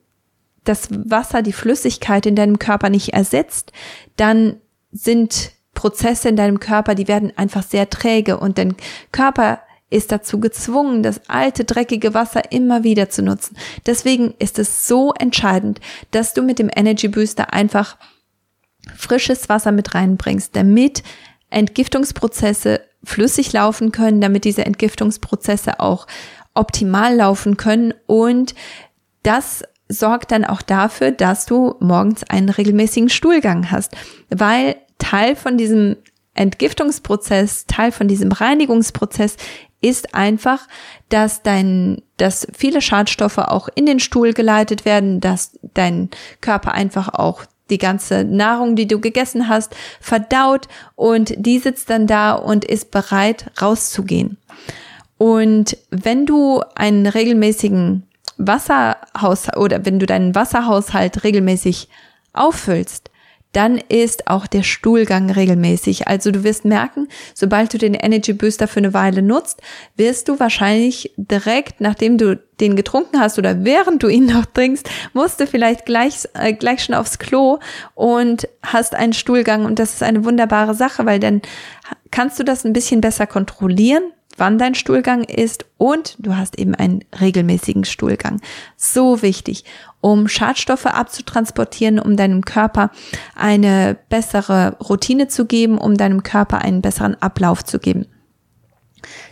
das 0.63 0.89
Wasser, 0.91 1.41
die 1.41 1.53
Flüssigkeit 1.53 2.27
in 2.27 2.35
deinem 2.35 2.59
Körper 2.59 2.89
nicht 2.89 3.13
ersetzt, 3.13 3.71
dann 4.15 4.57
sind 4.91 5.51
Prozesse 5.73 6.29
in 6.29 6.35
deinem 6.35 6.59
Körper, 6.59 6.93
die 6.93 7.07
werden 7.07 7.33
einfach 7.35 7.63
sehr 7.63 7.89
träge 7.89 8.37
und 8.37 8.59
dein 8.59 8.75
Körper 9.11 9.62
ist 9.93 10.11
dazu 10.11 10.39
gezwungen, 10.39 11.03
das 11.03 11.21
alte, 11.29 11.63
dreckige 11.63 12.13
Wasser 12.13 12.51
immer 12.51 12.83
wieder 12.83 13.09
zu 13.09 13.21
nutzen. 13.21 13.55
Deswegen 13.85 14.33
ist 14.39 14.59
es 14.59 14.87
so 14.87 15.13
entscheidend, 15.13 15.79
dass 16.11 16.33
du 16.33 16.41
mit 16.41 16.59
dem 16.59 16.69
Energy 16.75 17.07
Booster 17.07 17.53
einfach 17.53 17.97
frisches 18.95 19.49
Wasser 19.49 19.71
mit 19.71 19.95
reinbringst, 19.95 20.55
damit 20.55 21.03
Entgiftungsprozesse 21.49 22.81
flüssig 23.03 23.53
laufen 23.53 23.91
können, 23.91 24.21
damit 24.21 24.45
diese 24.45 24.65
Entgiftungsprozesse 24.65 25.79
auch 25.79 26.07
optimal 26.53 27.15
laufen 27.15 27.57
können 27.57 27.93
und 28.07 28.55
das 29.23 29.63
sorgt 29.87 30.31
dann 30.31 30.45
auch 30.45 30.61
dafür, 30.61 31.11
dass 31.11 31.45
du 31.45 31.75
morgens 31.79 32.23
einen 32.23 32.49
regelmäßigen 32.49 33.09
Stuhlgang 33.09 33.71
hast, 33.71 33.95
weil 34.29 34.75
Teil 34.97 35.35
von 35.35 35.57
diesem 35.57 35.97
Entgiftungsprozess, 36.33 37.65
Teil 37.67 37.91
von 37.91 38.07
diesem 38.07 38.31
Reinigungsprozess 38.31 39.37
ist 39.83 40.15
einfach, 40.15 40.67
dass 41.09 41.43
dein, 41.43 42.01
dass 42.17 42.47
viele 42.57 42.81
Schadstoffe 42.81 43.37
auch 43.37 43.67
in 43.75 43.85
den 43.85 43.99
Stuhl 43.99 44.33
geleitet 44.33 44.85
werden, 44.85 45.19
dass 45.19 45.59
dein 45.73 46.09
Körper 46.41 46.71
einfach 46.73 47.09
auch 47.09 47.43
die 47.69 47.77
ganze 47.77 48.23
Nahrung, 48.23 48.75
die 48.75 48.87
du 48.87 48.99
gegessen 48.99 49.49
hast, 49.49 49.75
verdaut 49.99 50.67
und 50.95 51.33
die 51.37 51.59
sitzt 51.59 51.89
dann 51.89 52.07
da 52.07 52.33
und 52.33 52.65
ist 52.65 52.91
bereit 52.91 53.51
rauszugehen. 53.61 54.37
Und 55.17 55.77
wenn 55.89 56.25
du 56.25 56.61
einen 56.75 57.05
regelmäßigen 57.05 58.03
Wasserhaushalt 58.37 59.57
oder 59.57 59.85
wenn 59.85 59.99
du 59.99 60.05
deinen 60.05 60.33
Wasserhaushalt 60.33 61.23
regelmäßig 61.23 61.89
auffüllst, 62.33 63.11
dann 63.53 63.77
ist 63.77 64.27
auch 64.27 64.47
der 64.47 64.63
Stuhlgang 64.63 65.29
regelmäßig. 65.29 66.07
Also 66.07 66.31
du 66.31 66.43
wirst 66.43 66.65
merken, 66.65 67.07
sobald 67.33 67.73
du 67.73 67.77
den 67.77 67.93
Energy 67.93 68.33
Booster 68.33 68.67
für 68.67 68.79
eine 68.79 68.93
Weile 68.93 69.21
nutzt, 69.21 69.61
wirst 69.95 70.27
du 70.27 70.39
wahrscheinlich 70.39 71.13
direkt, 71.17 71.79
nachdem 71.79 72.17
du 72.17 72.39
den 72.59 72.75
getrunken 72.75 73.19
hast 73.19 73.39
oder 73.39 73.63
während 73.63 74.03
du 74.03 74.07
ihn 74.07 74.25
noch 74.25 74.45
trinkst, 74.45 74.89
musst 75.13 75.39
du 75.39 75.47
vielleicht 75.47 75.85
gleich, 75.85 76.27
äh, 76.33 76.53
gleich 76.53 76.83
schon 76.83 76.95
aufs 76.95 77.19
Klo 77.19 77.59
und 77.95 78.47
hast 78.61 78.95
einen 78.95 79.13
Stuhlgang. 79.13 79.65
Und 79.65 79.79
das 79.79 79.93
ist 79.93 80.03
eine 80.03 80.25
wunderbare 80.25 80.75
Sache, 80.75 81.05
weil 81.05 81.19
dann 81.19 81.41
kannst 82.11 82.39
du 82.39 82.43
das 82.43 82.63
ein 82.65 82.73
bisschen 82.73 83.01
besser 83.01 83.27
kontrollieren 83.27 84.03
wann 84.37 84.57
dein 84.57 84.75
Stuhlgang 84.75 85.23
ist 85.23 85.65
und 85.77 86.15
du 86.19 86.35
hast 86.35 86.57
eben 86.57 86.75
einen 86.75 87.03
regelmäßigen 87.19 87.85
Stuhlgang. 87.85 88.41
So 88.77 89.21
wichtig, 89.21 89.63
um 90.01 90.27
Schadstoffe 90.27 90.85
abzutransportieren, 90.85 91.99
um 91.99 92.15
deinem 92.17 92.43
Körper 92.43 92.91
eine 93.35 93.97
bessere 94.09 94.77
Routine 94.79 95.27
zu 95.27 95.45
geben, 95.45 95.77
um 95.77 95.95
deinem 95.95 96.23
Körper 96.23 96.59
einen 96.59 96.81
besseren 96.81 97.21
Ablauf 97.21 97.63
zu 97.63 97.79
geben. 97.79 98.05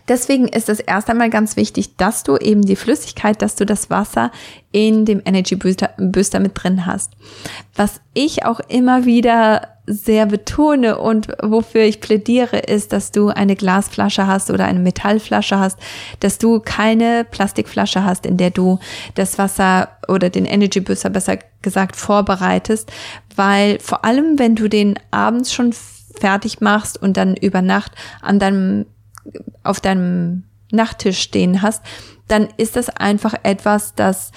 Deswegen 0.08 0.48
ist 0.48 0.70
es 0.70 0.80
erst 0.80 1.10
einmal 1.10 1.30
ganz 1.30 1.56
wichtig, 1.56 1.98
dass 1.98 2.24
du 2.24 2.38
eben 2.38 2.62
die 2.62 2.76
Flüssigkeit, 2.76 3.42
dass 3.42 3.56
du 3.56 3.66
das 3.66 3.90
Wasser 3.90 4.32
in 4.72 5.06
dem 5.06 5.22
Energy 5.26 5.56
Booster, 5.56 5.92
Booster 5.98 6.40
mit 6.40 6.52
drin 6.56 6.86
hast. 6.86 7.12
Was 7.76 8.02
ich 8.14 8.46
auch 8.46 8.60
immer 8.68 9.06
wieder 9.06 9.68
sehr 9.88 10.26
betone 10.26 10.98
und 10.98 11.28
wofür 11.42 11.82
ich 11.84 12.02
plädiere, 12.02 12.60
ist, 12.60 12.94
dass 12.94 13.12
du 13.12 13.30
eine 13.30 13.56
Glasflasche 13.56 14.28
hast 14.28 14.52
oder 14.52 14.66
eine 14.66 14.80
Metallflasche 14.80 15.60
hast, 15.60 15.78
dass 16.20 16.38
du 16.38 16.60
keine 16.60 17.26
Plastikflasche 17.26 18.04
hast, 18.04 18.26
in 18.26 18.38
der 18.38 18.52
du 18.52 18.80
das 19.16 19.38
Wasser 19.38 19.90
oder 20.08 20.30
den 20.30 20.46
Energy 20.46 20.80
Booster 20.80 21.10
besser 21.10 21.40
gesagt 21.62 21.96
vorbereitest, 21.96 22.92
weil 23.36 23.80
vor 23.80 24.06
allem, 24.06 24.40
wenn 24.40 24.56
du 24.56 24.68
den 24.68 24.98
abends 25.10 25.54
schon 25.54 25.74
fertig 26.20 26.62
machst 26.62 27.02
und 27.02 27.18
dann 27.18 27.36
über 27.36 27.62
Nacht 27.62 27.94
an 28.22 28.40
deinem 28.40 28.86
auf 29.64 29.80
deinem 29.80 30.44
Nachttisch 30.72 31.20
stehen 31.20 31.62
hast, 31.62 31.84
dann 32.28 32.48
ist 32.58 32.76
das 32.76 32.90
einfach 32.90 33.34
etwas, 33.44 33.94
das 33.96 34.32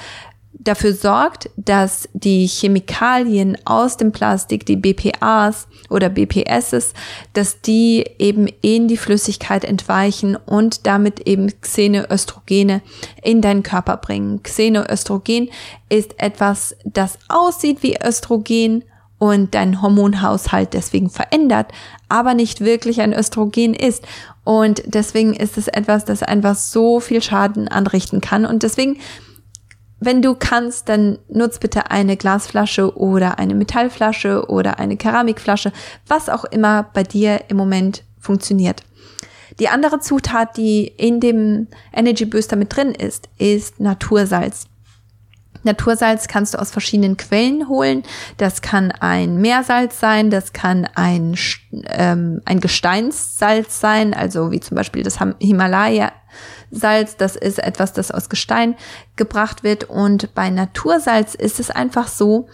dafür 0.53 0.95
sorgt, 0.95 1.50
dass 1.57 2.09
die 2.12 2.47
Chemikalien 2.47 3.57
aus 3.64 3.97
dem 3.97 4.12
Plastik, 4.12 4.64
die 4.67 4.76
BPAs 4.76 5.69
oder 5.91 6.09
BPSs, 6.09 6.95
dass 7.33 7.61
die 7.61 8.05
eben 8.19 8.49
in 8.62 8.88
die 8.88 8.97
Flüssigkeit 8.97 9.64
entweichen 9.64 10.37
und 10.37 10.87
damit 10.87 11.26
eben 11.26 11.53
Xenoöstrogene 11.61 12.83
in 13.23 13.41
deinen 13.41 13.62
Körper 13.62 13.97
bringen. 13.97 14.43
Xenoöstrogen 14.43 15.50
ist 15.88 16.19
etwas, 16.19 16.76
das 16.85 17.19
aussieht 17.29 17.83
wie 17.83 17.97
Östrogen 18.03 18.85
und 19.25 19.54
dein 19.54 19.81
Hormonhaushalt 19.81 20.75
deswegen 20.75 21.09
verändert, 21.09 21.73
aber 22.11 22.35
nicht 22.35 22.61
wirklich 22.61 23.00
ein 23.00 23.14
Östrogen 23.14 23.73
ist. 23.73 24.04
Und 24.45 24.83
deswegen 24.85 25.33
ist 25.33 25.57
es 25.57 25.66
etwas, 25.66 26.04
das 26.04 26.23
einfach 26.23 26.54
so 26.54 27.00
viel 27.00 27.23
Schaden 27.23 27.66
anrichten 27.66 28.21
kann. 28.21 28.45
Und 28.45 28.62
deswegen, 28.62 28.99
wenn 29.99 30.21
du 30.21 30.35
kannst, 30.35 30.90
dann 30.90 31.19
nutz 31.28 31.59
bitte 31.59 31.90
eine 31.90 32.19
Glasflasche 32.19 32.99
oder 32.99 33.38
eine 33.38 33.54
Metallflasche 33.54 34.50
oder 34.50 34.78
eine 34.78 34.99
Keramikflasche, 34.99 35.73
was 36.07 36.28
auch 36.28 36.45
immer 36.45 36.83
bei 36.93 37.02
dir 37.02 37.45
im 37.49 37.57
Moment 37.57 38.04
funktioniert. 38.19 38.83
Die 39.59 39.71
andere 39.71 40.00
Zutat, 40.00 40.59
die 40.59 40.87
in 40.87 41.21
dem 41.21 41.69
Energy 41.95 42.26
Booster 42.26 42.57
mit 42.57 42.76
drin 42.76 42.90
ist, 42.90 43.31
ist 43.38 43.81
Natursalz. 43.81 44.66
Natursalz 45.63 46.29
kannst 46.29 46.55
du 46.55 46.59
aus 46.59 46.71
verschiedenen 46.71 47.17
Quellen 47.17 47.69
holen. 47.69 48.03
Das 48.37 48.63
kann 48.63 48.93
ein 48.93 49.41
Meersalz 49.41 49.99
sein, 49.99 50.31
das 50.31 50.53
kann 50.53 50.87
ein, 50.95 51.37
ähm, 51.87 52.43
ein 52.45 52.61
Gesteinssalz 52.61 53.81
sein, 53.81 54.15
also 54.15 54.51
wie 54.51 54.61
zum 54.61 54.77
Beispiel 54.77 55.03
das 55.03 55.19
Himalaya-Salz. 55.41 57.17
Das 57.17 57.37
ist 57.37 57.59
etwas, 57.59 57.93
das 57.93 58.11
aus 58.11 58.29
Gestein 58.29 58.77
gebracht 59.17 59.63
wird. 59.63 59.85
Und 59.85 60.35
bei 60.35 60.51
Natursalz 60.51 61.35
ist 61.35 61.61
es 61.61 61.71
einfach 61.71 62.09
so, 62.09 62.49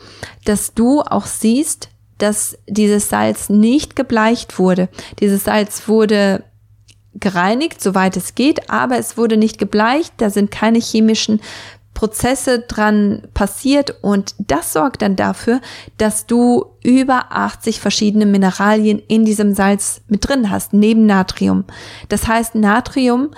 dass 0.44 0.74
du 0.74 1.00
auch 1.02 1.26
siehst, 1.26 1.88
dass 2.18 2.58
dieses 2.66 3.08
Salz 3.08 3.48
nicht 3.48 3.96
gebleicht 3.96 4.58
wurde. 4.58 4.88
Dieses 5.20 5.44
Salz 5.44 5.88
wurde 5.88 6.44
gereinigt, 7.14 7.82
soweit 7.82 8.16
es 8.16 8.34
geht, 8.34 8.70
aber 8.70 8.98
es 8.98 9.16
wurde 9.16 9.36
nicht 9.36 9.58
gebleicht. 9.58 10.14
Da 10.18 10.30
sind 10.30 10.50
keine 10.50 10.78
chemischen 10.78 11.40
Prozesse 11.94 12.60
dran 12.60 13.22
passiert 13.34 13.94
und 14.02 14.34
das 14.38 14.72
sorgt 14.72 15.02
dann 15.02 15.16
dafür, 15.16 15.60
dass 15.98 16.26
du 16.26 16.66
über 16.82 17.26
80 17.30 17.80
verschiedene 17.80 18.26
Mineralien 18.26 19.00
in 19.08 19.24
diesem 19.24 19.54
Salz 19.54 20.00
mit 20.08 20.26
drin 20.26 20.50
hast, 20.50 20.72
neben 20.72 21.06
Natrium. 21.06 21.64
Das 22.08 22.26
heißt, 22.26 22.54
Natrium 22.54 23.30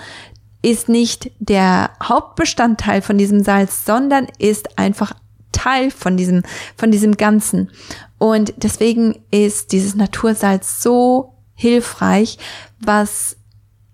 ist 0.62 0.88
nicht 0.88 1.32
der 1.40 1.90
Hauptbestandteil 2.02 3.02
von 3.02 3.18
diesem 3.18 3.42
Salz, 3.42 3.84
sondern 3.84 4.28
ist 4.38 4.78
einfach 4.78 5.12
Teil 5.50 5.90
von 5.90 6.16
diesem, 6.16 6.42
von 6.76 6.90
diesem 6.90 7.16
Ganzen. 7.16 7.70
Und 8.18 8.54
deswegen 8.56 9.24
ist 9.30 9.72
dieses 9.72 9.94
Natursalz 9.96 10.82
so 10.82 11.34
hilfreich, 11.54 12.38
was 12.80 13.36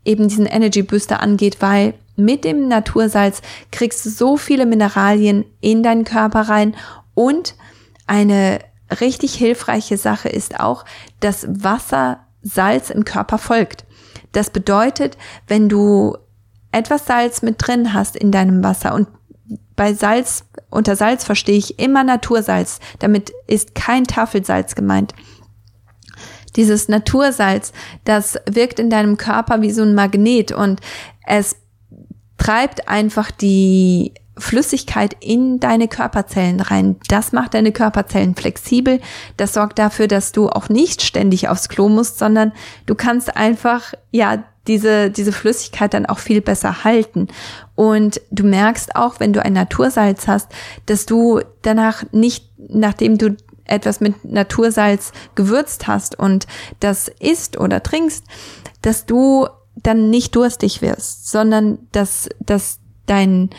eben 0.04 0.28
diesen 0.28 0.46
Energy 0.46 0.82
Booster 0.82 1.20
angeht, 1.20 1.58
weil 1.60 1.94
mit 2.18 2.44
dem 2.44 2.68
Natursalz 2.68 3.40
kriegst 3.70 4.04
du 4.04 4.10
so 4.10 4.36
viele 4.36 4.66
Mineralien 4.66 5.44
in 5.60 5.82
deinen 5.82 6.04
Körper 6.04 6.42
rein 6.42 6.76
und 7.14 7.54
eine 8.06 8.58
richtig 9.00 9.34
hilfreiche 9.34 9.96
Sache 9.96 10.28
ist 10.28 10.58
auch, 10.58 10.84
dass 11.20 11.46
Wasser 11.48 12.20
Salz 12.42 12.90
im 12.90 13.04
Körper 13.04 13.38
folgt. 13.38 13.84
Das 14.32 14.50
bedeutet, 14.50 15.16
wenn 15.46 15.68
du 15.68 16.16
etwas 16.72 17.06
Salz 17.06 17.42
mit 17.42 17.56
drin 17.58 17.92
hast 17.94 18.16
in 18.16 18.30
deinem 18.30 18.62
Wasser 18.64 18.94
und 18.94 19.08
bei 19.76 19.94
Salz, 19.94 20.44
unter 20.70 20.96
Salz 20.96 21.24
verstehe 21.24 21.56
ich 21.56 21.78
immer 21.78 22.02
Natursalz. 22.02 22.80
Damit 22.98 23.32
ist 23.46 23.74
kein 23.74 24.04
Tafelsalz 24.04 24.74
gemeint. 24.74 25.14
Dieses 26.56 26.88
Natursalz, 26.88 27.72
das 28.04 28.38
wirkt 28.50 28.80
in 28.80 28.90
deinem 28.90 29.16
Körper 29.16 29.62
wie 29.62 29.70
so 29.70 29.82
ein 29.82 29.94
Magnet 29.94 30.50
und 30.50 30.80
es 31.24 31.56
treibt 32.38 32.88
einfach 32.88 33.30
die 33.30 34.14
Flüssigkeit 34.38 35.16
in 35.20 35.60
deine 35.60 35.88
Körperzellen 35.88 36.60
rein. 36.60 36.96
Das 37.08 37.32
macht 37.32 37.54
deine 37.54 37.72
Körperzellen 37.72 38.34
flexibel. 38.34 39.00
Das 39.36 39.52
sorgt 39.52 39.78
dafür, 39.78 40.06
dass 40.06 40.32
du 40.32 40.48
auch 40.48 40.68
nicht 40.68 41.02
ständig 41.02 41.48
aufs 41.48 41.68
Klo 41.68 41.88
musst, 41.88 42.18
sondern 42.18 42.52
du 42.86 42.94
kannst 42.94 43.36
einfach, 43.36 43.92
ja, 44.10 44.44
diese, 44.66 45.10
diese 45.10 45.32
Flüssigkeit 45.32 45.94
dann 45.94 46.06
auch 46.06 46.18
viel 46.18 46.40
besser 46.40 46.84
halten. 46.84 47.28
Und 47.74 48.20
du 48.30 48.44
merkst 48.44 48.96
auch, 48.96 49.18
wenn 49.18 49.32
du 49.32 49.42
ein 49.42 49.54
Natursalz 49.54 50.28
hast, 50.28 50.48
dass 50.86 51.06
du 51.06 51.40
danach 51.62 52.04
nicht, 52.12 52.50
nachdem 52.68 53.18
du 53.18 53.36
etwas 53.64 54.00
mit 54.00 54.24
Natursalz 54.24 55.12
gewürzt 55.34 55.86
hast 55.86 56.18
und 56.18 56.46
das 56.80 57.08
isst 57.08 57.58
oder 57.58 57.82
trinkst, 57.82 58.24
dass 58.82 59.06
du 59.06 59.48
dann 59.82 60.10
nicht 60.10 60.34
durstig 60.34 60.82
wirst, 60.82 61.30
sondern 61.30 61.78
dass, 61.92 62.28
dass 62.40 62.80
dein 63.06 63.50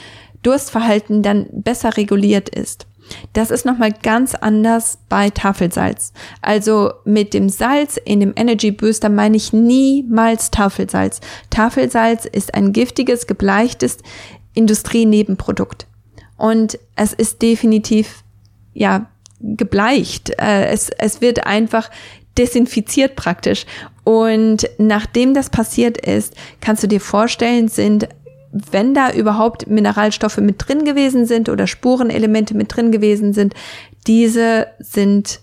Durstverhalten 0.43 1.21
dann 1.21 1.47
besser 1.51 1.97
reguliert 1.97 2.49
ist. 2.49 2.85
Das 3.33 3.49
ist 3.49 3.65
nochmal 3.65 3.91
ganz 3.91 4.35
anders 4.35 4.99
bei 5.09 5.29
Tafelsalz. 5.29 6.13
Also 6.41 6.93
mit 7.05 7.33
dem 7.33 7.49
Salz 7.49 7.97
in 7.97 8.19
dem 8.19 8.33
Energy 8.35 8.71
Booster 8.71 9.09
meine 9.09 9.37
ich 9.37 9.51
niemals 9.51 10.51
Tafelsalz. 10.51 11.19
Tafelsalz 11.49 12.25
ist 12.25 12.53
ein 12.53 12.71
giftiges, 12.71 13.25
gebleichtes 13.25 13.97
Industrienebenprodukt. 14.53 15.87
Und 16.37 16.79
es 16.95 17.13
ist 17.13 17.41
definitiv, 17.41 18.23
ja, 18.73 19.09
gebleicht. 19.41 20.31
Äh, 20.39 20.67
es, 20.67 20.89
es 20.89 21.21
wird 21.21 21.45
einfach 21.45 21.89
desinfiziert 22.37 23.15
praktisch. 23.15 23.65
Und 24.09 24.67
nachdem 24.79 25.35
das 25.35 25.51
passiert 25.51 25.99
ist, 25.99 26.33
kannst 26.61 26.81
du 26.81 26.87
dir 26.87 26.99
vorstellen, 26.99 27.67
sind 27.67 28.09
wenn 28.51 28.95
da 28.95 29.11
überhaupt 29.11 29.67
Mineralstoffe 29.67 30.39
mit 30.39 30.67
drin 30.67 30.83
gewesen 30.83 31.27
sind 31.27 31.47
oder 31.47 31.67
Spurenelemente 31.67 32.57
mit 32.57 32.75
drin 32.75 32.91
gewesen 32.91 33.33
sind, 33.33 33.53
diese 34.07 34.65
sind 34.79 35.41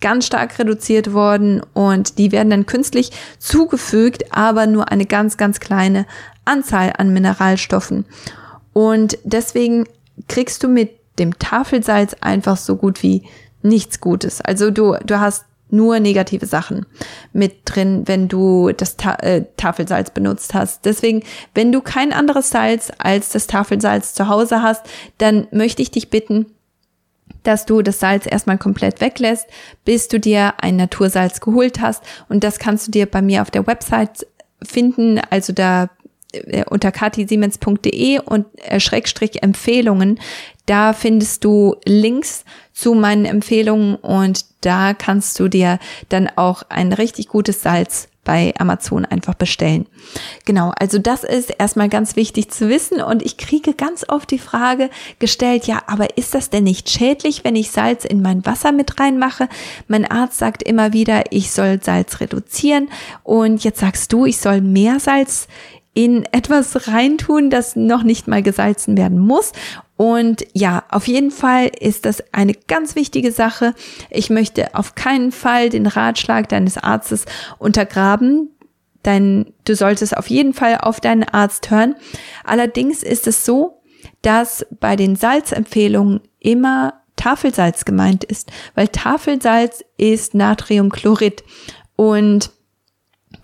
ganz 0.00 0.26
stark 0.26 0.58
reduziert 0.58 1.12
worden 1.12 1.62
und 1.74 2.18
die 2.18 2.32
werden 2.32 2.50
dann 2.50 2.66
künstlich 2.66 3.12
zugefügt, 3.38 4.34
aber 4.34 4.66
nur 4.66 4.90
eine 4.90 5.06
ganz, 5.06 5.36
ganz 5.36 5.60
kleine 5.60 6.04
Anzahl 6.44 6.94
an 6.98 7.12
Mineralstoffen. 7.12 8.04
Und 8.72 9.16
deswegen 9.22 9.84
kriegst 10.26 10.64
du 10.64 10.68
mit 10.68 10.90
dem 11.20 11.38
Tafelsalz 11.38 12.16
einfach 12.20 12.56
so 12.56 12.74
gut 12.74 13.04
wie 13.04 13.22
nichts 13.62 14.00
Gutes. 14.00 14.40
Also 14.40 14.72
du, 14.72 14.96
du 15.06 15.20
hast 15.20 15.44
nur 15.72 15.98
negative 16.00 16.46
Sachen 16.46 16.86
mit 17.32 17.62
drin, 17.64 18.02
wenn 18.06 18.28
du 18.28 18.72
das 18.72 18.96
Ta 18.96 19.14
äh, 19.14 19.44
Tafelsalz 19.56 20.10
benutzt 20.10 20.54
hast. 20.54 20.84
Deswegen, 20.84 21.22
wenn 21.54 21.72
du 21.72 21.80
kein 21.80 22.12
anderes 22.12 22.50
Salz 22.50 22.92
als 22.98 23.30
das 23.30 23.46
Tafelsalz 23.46 24.14
zu 24.14 24.28
Hause 24.28 24.62
hast, 24.62 24.84
dann 25.18 25.48
möchte 25.50 25.82
ich 25.82 25.90
dich 25.90 26.10
bitten, 26.10 26.46
dass 27.42 27.66
du 27.66 27.82
das 27.82 28.00
Salz 28.00 28.26
erstmal 28.26 28.58
komplett 28.58 29.00
weglässt, 29.00 29.46
bis 29.84 30.08
du 30.08 30.20
dir 30.20 30.54
ein 30.58 30.76
Natursalz 30.76 31.40
geholt 31.40 31.80
hast. 31.80 32.02
Und 32.28 32.44
das 32.44 32.58
kannst 32.58 32.86
du 32.86 32.90
dir 32.90 33.06
bei 33.06 33.22
mir 33.22 33.42
auf 33.42 33.50
der 33.50 33.66
Website 33.66 34.26
finden. 34.62 35.20
Also 35.30 35.52
da 35.52 35.88
äh, 36.32 36.64
unter 36.68 36.92
katisiemens.de 36.92 38.20
und 38.20 38.46
äh, 38.56 38.80
Schrägstrich 38.80 39.42
Empfehlungen. 39.42 40.18
Da 40.66 40.92
findest 40.92 41.44
du 41.44 41.76
Links 41.84 42.44
zu 42.72 42.94
meinen 42.94 43.24
Empfehlungen 43.24 43.96
und 43.96 44.44
da 44.60 44.94
kannst 44.94 45.38
du 45.40 45.48
dir 45.48 45.78
dann 46.08 46.30
auch 46.36 46.62
ein 46.68 46.92
richtig 46.92 47.28
gutes 47.28 47.62
Salz 47.62 48.08
bei 48.24 48.54
Amazon 48.56 49.04
einfach 49.04 49.34
bestellen. 49.34 49.86
Genau, 50.44 50.72
also 50.78 50.98
das 50.98 51.24
ist 51.24 51.50
erstmal 51.58 51.88
ganz 51.88 52.14
wichtig 52.14 52.50
zu 52.50 52.68
wissen 52.68 53.00
und 53.00 53.22
ich 53.22 53.36
kriege 53.36 53.74
ganz 53.74 54.08
oft 54.08 54.30
die 54.30 54.38
Frage 54.38 54.90
gestellt, 55.18 55.66
ja, 55.66 55.82
aber 55.86 56.16
ist 56.16 56.34
das 56.34 56.48
denn 56.48 56.64
nicht 56.64 56.88
schädlich, 56.88 57.42
wenn 57.42 57.56
ich 57.56 57.72
Salz 57.72 58.04
in 58.04 58.22
mein 58.22 58.46
Wasser 58.46 58.70
mit 58.70 59.00
reinmache? 59.00 59.48
Mein 59.88 60.08
Arzt 60.08 60.38
sagt 60.38 60.62
immer 60.62 60.92
wieder, 60.92 61.24
ich 61.30 61.50
soll 61.50 61.82
Salz 61.82 62.20
reduzieren 62.20 62.88
und 63.24 63.64
jetzt 63.64 63.80
sagst 63.80 64.12
du, 64.12 64.24
ich 64.24 64.38
soll 64.38 64.60
mehr 64.60 65.00
Salz 65.00 65.48
in 65.94 66.24
etwas 66.32 66.88
reintun, 66.88 67.50
das 67.50 67.76
noch 67.76 68.02
nicht 68.02 68.28
mal 68.28 68.42
gesalzen 68.42 68.96
werden 68.96 69.18
muss. 69.18 69.52
Und 70.02 70.44
ja, 70.52 70.82
auf 70.88 71.06
jeden 71.06 71.30
Fall 71.30 71.70
ist 71.78 72.06
das 72.06 72.24
eine 72.32 72.54
ganz 72.54 72.96
wichtige 72.96 73.30
Sache. 73.30 73.72
Ich 74.10 74.30
möchte 74.30 74.74
auf 74.74 74.96
keinen 74.96 75.30
Fall 75.30 75.68
den 75.68 75.86
Ratschlag 75.86 76.48
deines 76.48 76.76
Arztes 76.76 77.24
untergraben. 77.60 78.50
Dein, 79.04 79.54
du 79.64 79.76
solltest 79.76 80.16
auf 80.16 80.28
jeden 80.28 80.54
Fall 80.54 80.78
auf 80.78 80.98
deinen 80.98 81.22
Arzt 81.22 81.70
hören. 81.70 81.94
Allerdings 82.42 83.04
ist 83.04 83.28
es 83.28 83.44
so, 83.44 83.80
dass 84.22 84.66
bei 84.80 84.96
den 84.96 85.14
Salzempfehlungen 85.14 86.18
immer 86.40 86.94
Tafelsalz 87.14 87.84
gemeint 87.84 88.24
ist, 88.24 88.50
weil 88.74 88.88
Tafelsalz 88.88 89.84
ist 89.98 90.34
Natriumchlorid 90.34 91.44
und 91.94 92.50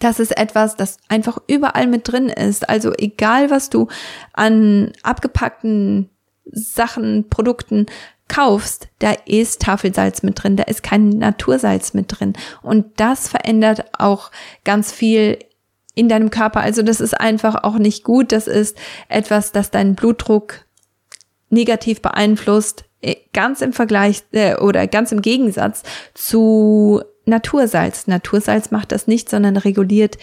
das 0.01 0.19
ist 0.19 0.37
etwas, 0.37 0.75
das 0.75 0.97
einfach 1.09 1.39
überall 1.47 1.87
mit 1.87 2.11
drin 2.11 2.29
ist. 2.29 2.69
Also 2.69 2.93
egal, 2.99 3.49
was 3.49 3.71
du 3.71 3.87
an 4.33 4.93
abgepackten 5.05 6.11
Sachen, 6.53 7.29
Produkten 7.29 7.87
kaufst, 8.29 8.89
da 8.99 9.13
ist 9.25 9.63
Tafelsalz 9.63 10.23
mit 10.23 10.43
drin, 10.43 10.57
da 10.57 10.65
ist 10.65 10.83
kein 10.83 11.09
Natursalz 11.09 11.95
mit 11.95 12.07
drin. 12.09 12.35
Und 12.63 13.01
das 13.01 13.29
verändert 13.29 13.87
auch 13.99 14.31
ganz 14.65 14.93
viel 14.93 15.39
in 15.95 16.09
deinem 16.09 16.31
Körper. 16.31 16.61
Also 16.61 16.83
das 16.83 17.01
ist 17.01 17.19
einfach 17.19 17.65
auch 17.65 17.79
nicht 17.79 18.05
gut. 18.05 18.31
Das 18.31 18.47
ist 18.47 18.77
etwas, 19.09 19.51
das 19.51 19.71
deinen 19.71 19.95
Blutdruck 19.95 20.67
negativ 21.51 22.03
beeinflusst, 22.03 22.85
äh, 23.01 23.17
ganz 23.33 23.63
im 23.63 23.73
Vergleich 23.73 24.23
äh, 24.33 24.57
oder 24.57 24.87
ganz 24.87 25.11
im 25.11 25.23
Gegensatz 25.23 25.83
zu 26.15 27.03
Natursalz. 27.25 28.07
Natursalz 28.07 28.71
macht 28.71 28.93
das 28.93 29.07
nicht, 29.07 29.29
sondern 29.29 29.57
reguliert 29.57 30.19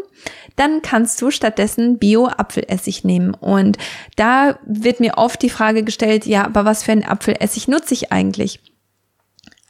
dann 0.55 0.81
kannst 0.81 1.21
du 1.21 1.29
stattdessen 1.29 1.99
Bio-Apfelessig 1.99 3.03
nehmen. 3.03 3.35
Und 3.35 3.77
da 4.15 4.57
wird 4.65 4.99
mir 4.99 5.17
oft 5.17 5.41
die 5.41 5.51
Frage 5.51 5.83
gestellt, 5.83 6.25
ja, 6.25 6.45
aber 6.45 6.65
was 6.65 6.83
für 6.83 6.93
ein 6.93 7.05
Apfelessig 7.05 7.67
nutze 7.67 7.93
ich 7.93 8.11
eigentlich? 8.11 8.59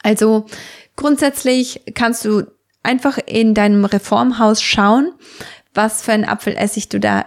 Also 0.02 0.46
grundsätzlich 0.96 1.82
kannst 1.94 2.24
du 2.24 2.44
einfach 2.82 3.18
in 3.26 3.54
deinem 3.54 3.84
Reformhaus 3.84 4.62
schauen, 4.62 5.12
was 5.74 6.02
für 6.02 6.12
ein 6.12 6.24
Apfelessig 6.24 6.88
du 6.88 7.00
da 7.00 7.26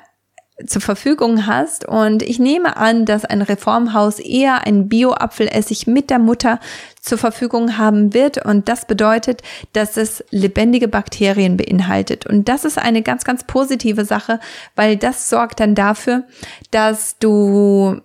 zur 0.66 0.82
Verfügung 0.82 1.46
hast. 1.46 1.86
Und 1.86 2.22
ich 2.24 2.40
nehme 2.40 2.78
an, 2.78 3.06
dass 3.06 3.26
ein 3.26 3.42
Reformhaus 3.42 4.20
eher 4.20 4.66
ein 4.66 4.90
Bio-Apfelessig 4.90 5.88
mit 5.88 6.10
der 6.10 6.20
Mutter 6.20 6.60
zur 7.02 7.18
Verfügung 7.18 7.78
haben 7.78 8.14
wird. 8.14 8.44
Und 8.44 8.68
das 8.68 8.86
bedeutet, 8.86 9.42
dass 9.74 9.98
es 9.98 10.24
lebendige 10.32 10.88
Bakterien 10.88 11.58
beinhaltet. 11.58 12.26
Und 12.26 12.50
das 12.50 12.66
ist 12.66 12.78
eine 12.78 13.02
ganz, 13.02 13.24
ganz 13.24 13.44
positive 13.46 14.06
Sache, 14.06 14.40
weil 14.76 14.98
das 14.98 15.30
sorgt 15.30 15.60
dann 15.60 15.76
dafür, 15.76 16.24
dass 16.72 17.18
du 17.20 18.02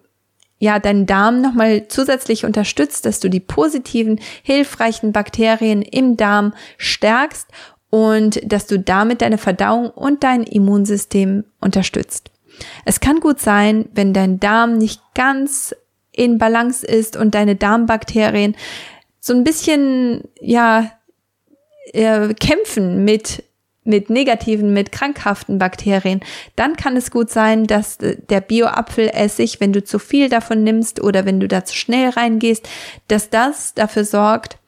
ja, 0.59 0.79
deinen 0.79 1.07
Darm 1.07 1.40
nochmal 1.40 1.88
zusätzlich 1.88 2.45
unterstützt, 2.45 3.05
dass 3.07 3.21
du 3.21 3.29
die 3.29 3.40
positiven, 3.40 4.21
hilfreichen 4.43 5.12
Bakterien 5.12 5.83
im 5.83 6.17
Darm 6.17 6.55
stärkst 6.79 7.49
und 7.90 8.40
dass 8.51 8.67
du 8.67 8.79
damit 8.79 9.21
deine 9.21 9.38
Verdauung 9.38 9.90
und 9.90 10.25
dein 10.25 10.43
Immunsystem 10.43 11.45
unterstützt. 11.61 12.31
Es 12.85 13.01
kann 13.01 13.21
gut 13.21 13.40
sein, 13.40 13.88
wenn 13.93 14.12
dein 14.12 14.40
Darm 14.40 14.79
nicht 14.79 15.01
ganz 15.14 15.75
in 16.12 16.38
Balance 16.38 16.87
ist 16.87 17.17
und 17.17 17.35
deine 17.35 17.57
Darmbakterien 17.57 18.57
so 19.21 19.33
ein 19.33 19.45
bisschen, 19.45 20.23
ja, 20.40 20.93
äh, 21.93 22.35
kämpfen 22.35 23.05
mit 23.05 23.45
mit 23.85 24.11
negativen, 24.11 24.73
mit 24.73 24.92
krankhaften 24.92 25.59
Bakterien, 25.59 26.20
dann 26.57 26.77
kann 26.77 26.97
es 26.97 27.11
gut 27.11 27.31
sein, 27.31 27.66
dass 27.66 27.99
der 27.99 28.40
Bio-Apfelessig, 28.40 29.61
wenn 29.61 29.73
du 29.73 29.85
zu 29.85 29.99
viel 29.99 30.29
davon 30.29 30.64
nimmst 30.64 31.03
oder 31.03 31.25
wenn 31.25 31.40
du 31.40 31.49
da 31.49 31.64
zu 31.64 31.77
schnell 31.77 32.11
reingehst, 32.11 32.68
dass 33.09 33.31
das 33.31 33.75
dafür 33.75 34.05
sorgt, 34.05 34.59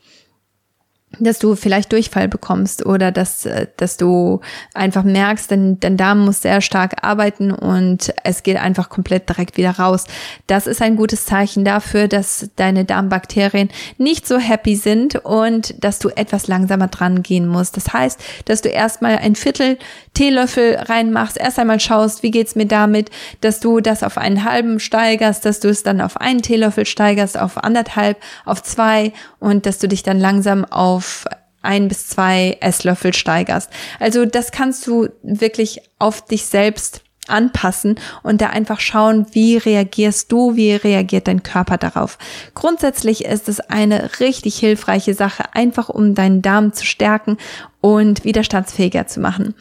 dass 1.19 1.39
du 1.39 1.55
vielleicht 1.57 1.93
Durchfall 1.93 2.29
bekommst 2.29 2.85
oder 2.85 3.13
dass, 3.13 3.49
dass 3.77 3.97
du 3.97 4.41
einfach 4.75 5.05
merkst, 5.05 5.51
dein, 5.51 5.81
dein 5.81 5.97
Darm 5.97 6.25
muss 6.25 6.43
sehr 6.43 6.61
stark 6.61 7.05
arbeiten 7.05 7.53
und 7.53 8.13
es 8.25 8.43
geht 8.43 8.57
einfach 8.57 8.89
komplett 8.89 9.29
direkt 9.29 9.57
wieder 9.57 9.71
raus. 9.71 10.05
Das 10.47 10.67
ist 10.67 10.83
ein 10.83 10.97
gutes 10.97 11.25
Zeichen 11.25 11.65
dafür, 11.65 12.09
dass 12.09 12.51
deine 12.57 12.85
Darmbakterien 12.85 13.71
nicht 13.99 14.27
so 14.27 14.39
happy 14.39 14.77
sind 14.77 15.17
und 15.17 15.83
dass 15.83 15.99
du 15.99 16.11
etwas 16.11 16.49
langsamer 16.49 16.89
dran 16.89 17.23
gehen 17.23 17.47
musst. 17.47 17.77
Das 17.77 17.93
heißt, 17.93 18.21
dass 18.45 18.63
du 18.63 18.69
erstmal 18.69 19.19
ein 19.19 19.37
Viertel 19.37 19.79
Teelöffel 20.13 20.77
reinmachst, 20.77 21.37
erst 21.37 21.59
einmal 21.59 21.79
schaust, 21.79 22.23
wie 22.23 22.31
geht's 22.31 22.57
mir 22.57 22.67
damit, 22.67 23.11
dass 23.43 23.61
du 23.61 23.81
das 23.81 24.03
auf 24.03 24.19
einen 24.19 24.45
halben 24.45 24.81
steigerst, 24.81 25.45
dass 25.45 25.61
du 25.61 25.69
es 25.69 25.83
dann 25.83 26.01
auf 26.01 26.21
einen 26.21 26.43
Teelöffel 26.43 26.87
steigerst, 26.87 27.39
auf 27.39 27.63
anderthalb, 27.63 28.19
auf 28.45 28.63
zwei 28.63 29.13
und 29.39 29.67
dass 29.67 29.79
du 29.79 29.89
dich 29.89 30.03
dann 30.03 30.19
langsam 30.19 30.65
auf 30.65 30.96
auf 30.97 31.27
ein 31.63 31.89
bis 31.89 32.07
zwei 32.07 32.57
Esslöffel 32.61 33.13
steigerst. 33.13 33.71
Also 34.01 34.25
das 34.25 34.51
kannst 34.53 34.87
du 34.87 35.09
wirklich 35.23 35.81
auf 35.99 36.25
dich 36.25 36.47
selbst 36.47 37.03
anpassen 37.29 37.97
und 38.23 38.41
da 38.41 38.47
einfach 38.51 38.79
schauen, 38.79 39.27
wie 39.33 39.57
reagierst 39.57 40.31
du, 40.31 40.55
wie 40.55 40.73
reagiert 40.73 41.27
dein 41.27 41.43
Körper 41.43 41.77
darauf. 41.77 42.19
Grundsätzlich 42.55 43.25
ist 43.25 43.49
es 43.49 43.59
eine 43.61 44.21
richtig 44.21 44.57
hilfreiche 44.59 45.13
Sache, 45.13 45.55
einfach 45.55 45.89
um 45.89 46.15
deinen 46.15 46.41
Darm 46.41 46.73
zu 46.73 46.87
stärken 46.87 47.37
und 47.81 48.25
widerstandsfähiger 48.25 49.09
zu 49.09 49.21
machen. 49.21 49.55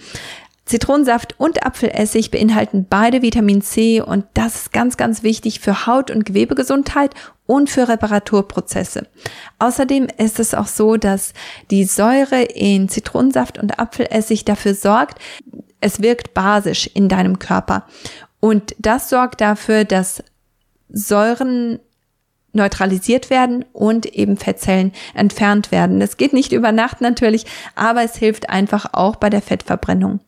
Zitronensaft 0.65 1.36
und 1.39 1.63
Apfelessig 1.63 2.32
beinhalten 2.32 2.88
beide 2.89 3.21
Vitamin 3.21 3.62
C 3.62 4.01
und 4.01 4.25
das 4.34 4.56
ist 4.56 4.73
ganz, 4.73 4.97
ganz 4.97 5.21
wichtig 5.21 5.60
für 5.60 5.86
Haut- 5.86 6.10
und 6.10 6.25
Gewebegesundheit 6.25 7.13
und 7.45 7.69
für 7.69 7.88
Reparaturprozesse. 7.88 9.08
Außerdem 9.60 10.08
ist 10.17 10.39
es 10.39 10.56
auch 10.56 10.65
so, 10.65 10.97
dass 10.97 11.34
die 11.69 11.86
Säure 11.86 12.41
in 12.41 12.89
Zitronensaft 12.89 13.60
und 13.60 13.78
Apfelessig 13.78 14.43
dafür 14.43 14.73
sorgt, 14.73 15.19
es 15.82 16.01
wirkt 16.01 16.34
basisch 16.34 16.89
in 16.95 17.10
deinem 17.10 17.38
Körper. 17.38 17.86
Und 18.39 18.75
das 18.80 19.10
sorgt 19.10 19.41
dafür, 19.41 19.86
dass 19.86 20.23
Säuren 20.89 21.80
neutralisiert 22.54 23.30
werden 23.30 23.65
und 23.73 24.08
eben 24.08 24.38
Fettzellen 24.38 24.93
entfernt 25.13 25.71
werden. 25.71 25.99
Das 25.99 26.17
geht 26.17 26.34
nicht 26.34 26.54
über 26.54 26.71
Nacht 26.71 27.01
natürlich, 27.01 27.45
aber 27.75 28.01
es 28.01 28.15
hilft 28.15 28.49
einfach 28.49 28.93
auch 28.93 29.17
bei 29.17 29.30
der 29.30 29.41
Fettverbrennung 29.41 30.21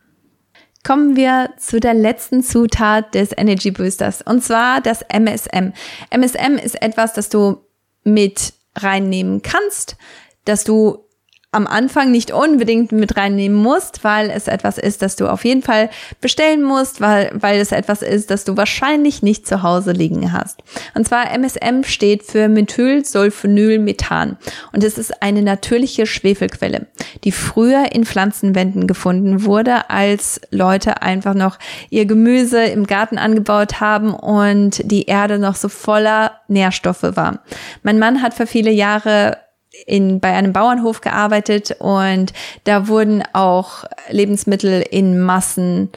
kommen 0.88 1.17
wir 1.17 1.50
zu 1.58 1.82
der 1.82 1.93
letzten 1.93 2.43
Zutat 2.43 3.13
des 3.13 3.32
Energy 3.36 3.71
Boosters 3.71 4.21
und 4.21 4.41
zwar 4.41 4.80
das 4.80 5.02
MSM. 5.02 5.73
MSM 6.12 6.56
ist 6.63 6.82
etwas, 6.82 7.12
das 7.12 7.28
du 7.28 7.58
mit 8.06 8.54
reinnehmen 8.73 9.41
kannst, 9.41 9.97
dass 10.45 10.63
du 10.63 11.07
am 11.52 11.66
Anfang 11.66 12.12
nicht 12.12 12.32
unbedingt 12.32 12.92
mit 12.92 13.16
reinnehmen 13.16 13.58
musst, 13.58 14.04
weil 14.04 14.30
es 14.30 14.50
etwas 14.50 14.78
ist, 14.78 15.02
das 15.02 15.16
du 15.16 15.28
auf 15.28 15.46
jeden 15.46 15.62
Fall 15.62 15.90
bestellen 16.20 16.62
musst, 16.62 17.00
weil, 17.00 17.32
weil 17.34 17.62
es 17.62 17.72
etwas 17.72 18.02
ist, 18.02 18.30
das 18.32 18.44
du 18.44 18.58
wahrscheinlich 18.58 19.24
nicht 19.24 19.48
zu 19.48 19.64
Hause 19.64 19.94
liegen 19.94 20.34
hast. 20.34 20.60
Und 20.94 21.08
zwar 21.08 21.32
MSM 21.32 21.84
steht 21.84 22.24
für 22.24 22.50
Methylsulfonylmethan 22.50 24.38
und 24.74 24.84
es 24.84 24.98
ist 24.98 25.24
eine 25.24 25.42
natürliche 25.42 26.06
Schwefelquelle, 26.06 26.88
die 27.24 27.32
früher 27.32 27.94
in 27.94 28.04
Pflanzenwänden 28.04 28.86
gefunden 28.86 29.46
wurde, 29.46 29.90
als 29.90 30.42
Leute 30.52 31.02
einfach 31.02 31.34
noch 31.34 31.60
ihr 31.90 32.06
Gemüse 32.06 32.62
im 32.66 32.86
Garten 32.86 33.18
angebaut 33.18 33.80
haben 33.80 34.14
und 34.14 34.82
die 34.92 35.06
Erde 35.06 35.40
noch 35.40 35.56
so 35.56 35.70
voller 35.70 36.42
Nährstoffe 36.50 37.04
war. 37.04 37.40
Mein 37.84 38.00
Mann 38.00 38.22
hat 38.22 38.34
für 38.34 38.48
viele 38.48 38.72
Jahre 38.72 39.38
in, 39.86 40.20
bei 40.20 40.34
einem 40.34 40.54
Bauernhof 40.54 41.02
gearbeitet 41.02 41.76
und 41.80 42.34
da 42.63 42.88
wurden 42.88 43.24
auch 43.34 43.86
Lebensmittel 44.10 44.82
in 44.82 45.20
Massen 45.20 45.90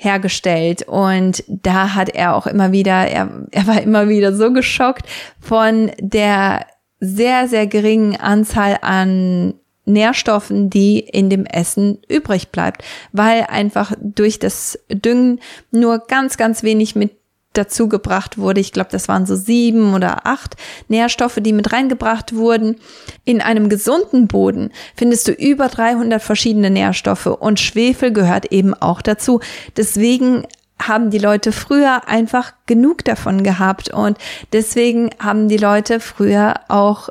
hergestellt. 0.00 0.82
Und 0.88 1.44
da 1.46 1.94
hat 1.94 2.08
er 2.08 2.34
auch 2.34 2.46
immer 2.46 2.72
wieder, 2.72 3.06
er, 3.06 3.28
er 3.50 3.66
war 3.66 3.80
immer 3.82 4.08
wieder 4.08 4.34
so 4.34 4.52
geschockt 4.52 5.06
von 5.38 5.90
der 5.98 6.66
sehr, 7.00 7.48
sehr 7.48 7.66
geringen 7.66 8.16
Anzahl 8.16 8.78
an 8.82 9.54
Nährstoffen, 9.84 10.70
die 10.70 11.00
in 11.00 11.30
dem 11.30 11.46
Essen 11.46 11.98
übrig 12.08 12.50
bleibt, 12.50 12.84
weil 13.12 13.46
einfach 13.48 13.92
durch 14.00 14.38
das 14.38 14.78
Düngen 14.88 15.40
nur 15.70 15.98
ganz, 15.98 16.36
ganz 16.36 16.62
wenig 16.62 16.94
mit 16.94 17.19
dazu 17.52 17.88
gebracht 17.88 18.38
wurde. 18.38 18.60
Ich 18.60 18.72
glaube, 18.72 18.90
das 18.92 19.08
waren 19.08 19.26
so 19.26 19.34
sieben 19.34 19.94
oder 19.94 20.26
acht 20.26 20.56
Nährstoffe, 20.88 21.38
die 21.40 21.52
mit 21.52 21.72
reingebracht 21.72 22.34
wurden. 22.34 22.76
In 23.24 23.40
einem 23.40 23.68
gesunden 23.68 24.28
Boden 24.28 24.70
findest 24.94 25.26
du 25.26 25.32
über 25.32 25.68
300 25.68 26.22
verschiedene 26.22 26.70
Nährstoffe 26.70 27.26
und 27.26 27.58
Schwefel 27.58 28.12
gehört 28.12 28.52
eben 28.52 28.74
auch 28.74 29.02
dazu. 29.02 29.40
Deswegen 29.76 30.46
haben 30.80 31.10
die 31.10 31.18
Leute 31.18 31.52
früher 31.52 32.08
einfach 32.08 32.54
genug 32.66 33.04
davon 33.04 33.42
gehabt 33.42 33.92
und 33.92 34.16
deswegen 34.52 35.10
haben 35.18 35.48
die 35.48 35.58
Leute 35.58 36.00
früher 36.00 36.54
auch 36.68 37.10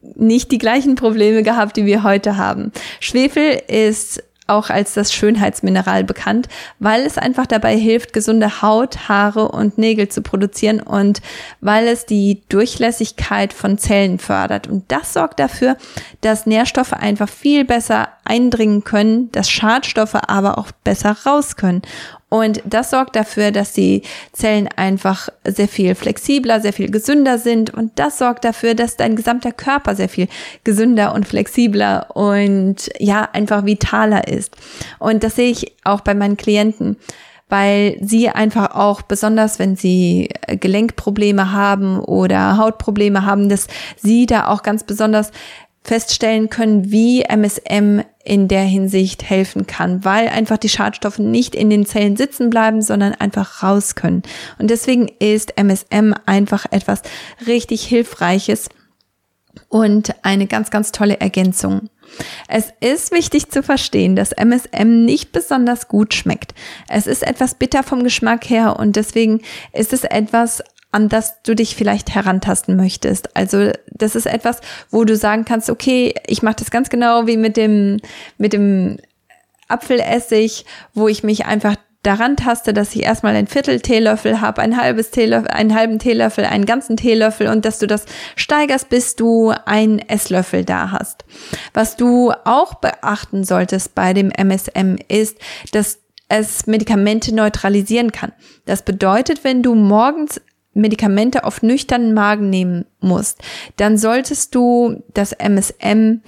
nicht 0.00 0.50
die 0.50 0.58
gleichen 0.58 0.96
Probleme 0.96 1.42
gehabt, 1.42 1.76
die 1.76 1.86
wir 1.86 2.02
heute 2.02 2.36
haben. 2.36 2.72
Schwefel 2.98 3.62
ist 3.68 4.22
auch 4.52 4.70
als 4.70 4.94
das 4.94 5.12
Schönheitsmineral 5.12 6.04
bekannt, 6.04 6.48
weil 6.78 7.02
es 7.02 7.18
einfach 7.18 7.46
dabei 7.46 7.76
hilft, 7.76 8.12
gesunde 8.12 8.62
Haut, 8.62 9.08
Haare 9.08 9.48
und 9.48 9.78
Nägel 9.78 10.08
zu 10.08 10.22
produzieren 10.22 10.80
und 10.80 11.20
weil 11.60 11.88
es 11.88 12.06
die 12.06 12.42
Durchlässigkeit 12.48 13.52
von 13.52 13.78
Zellen 13.78 14.18
fördert. 14.18 14.68
Und 14.68 14.90
das 14.92 15.12
sorgt 15.12 15.40
dafür, 15.40 15.76
dass 16.20 16.46
Nährstoffe 16.46 16.92
einfach 16.92 17.28
viel 17.28 17.64
besser 17.64 18.08
eindringen 18.24 18.84
können, 18.84 19.32
dass 19.32 19.50
Schadstoffe 19.50 20.14
aber 20.14 20.58
auch 20.58 20.70
besser 20.84 21.16
raus 21.26 21.56
können. 21.56 21.82
Und 22.32 22.62
das 22.64 22.88
sorgt 22.88 23.14
dafür, 23.14 23.50
dass 23.50 23.74
die 23.74 24.00
Zellen 24.32 24.66
einfach 24.74 25.28
sehr 25.44 25.68
viel 25.68 25.94
flexibler, 25.94 26.62
sehr 26.62 26.72
viel 26.72 26.90
gesünder 26.90 27.36
sind. 27.36 27.74
Und 27.74 27.92
das 27.96 28.16
sorgt 28.16 28.46
dafür, 28.46 28.74
dass 28.74 28.96
dein 28.96 29.16
gesamter 29.16 29.52
Körper 29.52 29.94
sehr 29.94 30.08
viel 30.08 30.28
gesünder 30.64 31.14
und 31.14 31.28
flexibler 31.28 32.16
und 32.16 32.88
ja, 32.98 33.28
einfach 33.34 33.66
vitaler 33.66 34.28
ist. 34.28 34.56
Und 34.98 35.24
das 35.24 35.36
sehe 35.36 35.50
ich 35.50 35.74
auch 35.84 36.00
bei 36.00 36.14
meinen 36.14 36.38
Klienten 36.38 36.96
weil 37.48 37.98
sie 38.00 38.30
einfach 38.30 38.74
auch 38.74 39.02
besonders, 39.02 39.58
wenn 39.58 39.76
sie 39.76 40.30
Gelenkprobleme 40.46 41.52
haben 41.52 42.00
oder 42.00 42.56
Hautprobleme 42.56 43.26
haben, 43.26 43.50
dass 43.50 43.66
sie 43.98 44.24
da 44.24 44.48
auch 44.48 44.62
ganz 44.62 44.84
besonders 44.84 45.32
feststellen 45.84 46.48
können, 46.48 46.90
wie 46.90 47.24
MSM 47.24 48.04
in 48.24 48.48
der 48.48 48.62
Hinsicht 48.62 49.28
helfen 49.28 49.66
kann, 49.66 50.04
weil 50.04 50.28
einfach 50.28 50.58
die 50.58 50.68
Schadstoffe 50.68 51.18
nicht 51.18 51.54
in 51.54 51.70
den 51.70 51.86
Zellen 51.86 52.16
sitzen 52.16 52.50
bleiben, 52.50 52.82
sondern 52.82 53.14
einfach 53.14 53.62
raus 53.62 53.94
können. 53.94 54.22
Und 54.58 54.70
deswegen 54.70 55.08
ist 55.18 55.56
MSM 55.56 56.14
einfach 56.26 56.66
etwas 56.70 57.02
richtig 57.46 57.84
Hilfreiches 57.84 58.68
und 59.68 60.14
eine 60.22 60.46
ganz, 60.46 60.70
ganz 60.70 60.92
tolle 60.92 61.20
Ergänzung. 61.20 61.88
Es 62.46 62.72
ist 62.80 63.10
wichtig 63.10 63.50
zu 63.50 63.62
verstehen, 63.62 64.16
dass 64.16 64.32
MSM 64.32 65.04
nicht 65.04 65.32
besonders 65.32 65.88
gut 65.88 66.14
schmeckt. 66.14 66.54
Es 66.88 67.06
ist 67.06 67.22
etwas 67.22 67.54
bitter 67.54 67.82
vom 67.82 68.04
Geschmack 68.04 68.48
her 68.50 68.78
und 68.78 68.96
deswegen 68.96 69.40
ist 69.72 69.92
es 69.92 70.04
etwas, 70.04 70.62
an 70.92 71.08
das 71.08 71.42
du 71.42 71.54
dich 71.54 71.74
vielleicht 71.74 72.14
herantasten 72.14 72.76
möchtest. 72.76 73.34
Also 73.36 73.70
das 73.86 74.14
ist 74.14 74.26
etwas, 74.26 74.60
wo 74.90 75.04
du 75.04 75.16
sagen 75.16 75.44
kannst, 75.44 75.70
okay, 75.70 76.14
ich 76.26 76.42
mache 76.42 76.56
das 76.56 76.70
ganz 76.70 76.90
genau 76.90 77.26
wie 77.26 77.36
mit 77.36 77.56
dem 77.56 77.98
mit 78.38 78.52
dem 78.52 78.98
Apfelessig, 79.68 80.66
wo 80.92 81.08
ich 81.08 81.24
mich 81.24 81.46
einfach 81.46 81.76
daran 82.02 82.36
taste, 82.36 82.74
dass 82.74 82.94
ich 82.94 83.04
erstmal 83.04 83.36
ein 83.36 83.46
Viertel 83.46 83.80
Teelöffel 83.80 84.40
habe, 84.40 84.60
ein 84.60 84.76
halbes 84.76 85.10
Teelöffel, 85.10 85.48
einen 85.48 85.74
halben 85.74 85.98
Teelöffel, 85.98 86.44
einen 86.44 86.66
ganzen 86.66 86.96
Teelöffel 86.96 87.46
und 87.46 87.64
dass 87.64 87.78
du 87.78 87.86
das 87.86 88.06
steigerst, 88.36 88.88
bis 88.88 89.16
du 89.16 89.52
einen 89.64 89.98
Esslöffel 89.98 90.64
da 90.64 90.90
hast. 90.90 91.24
Was 91.72 91.96
du 91.96 92.32
auch 92.44 92.74
beachten 92.74 93.44
solltest 93.44 93.94
bei 93.94 94.12
dem 94.12 94.30
MSM 94.30 94.96
ist, 95.08 95.38
dass 95.72 96.00
es 96.28 96.66
Medikamente 96.66 97.34
neutralisieren 97.34 98.10
kann. 98.10 98.32
Das 98.64 98.82
bedeutet, 98.82 99.44
wenn 99.44 99.62
du 99.62 99.74
morgens 99.74 100.40
Medikamente 100.74 101.44
auf 101.44 101.62
nüchternen 101.62 102.14
Magen 102.14 102.50
nehmen 102.50 102.86
musst, 103.00 103.40
dann 103.76 103.98
solltest 103.98 104.54
du 104.54 105.02
das 105.12 105.32
MSM 105.32 106.20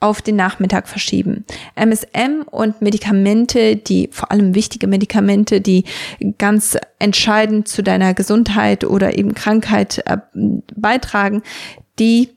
auf 0.00 0.22
den 0.22 0.36
Nachmittag 0.36 0.88
verschieben. 0.88 1.44
MSM 1.76 2.42
und 2.50 2.80
Medikamente, 2.80 3.76
die 3.76 4.08
vor 4.10 4.30
allem 4.30 4.54
wichtige 4.54 4.86
Medikamente, 4.86 5.60
die 5.60 5.84
ganz 6.38 6.78
entscheidend 6.98 7.68
zu 7.68 7.82
deiner 7.82 8.14
Gesundheit 8.14 8.84
oder 8.84 9.18
eben 9.18 9.34
Krankheit 9.34 10.02
äh, 10.06 10.16
beitragen, 10.74 11.42
die 11.98 12.30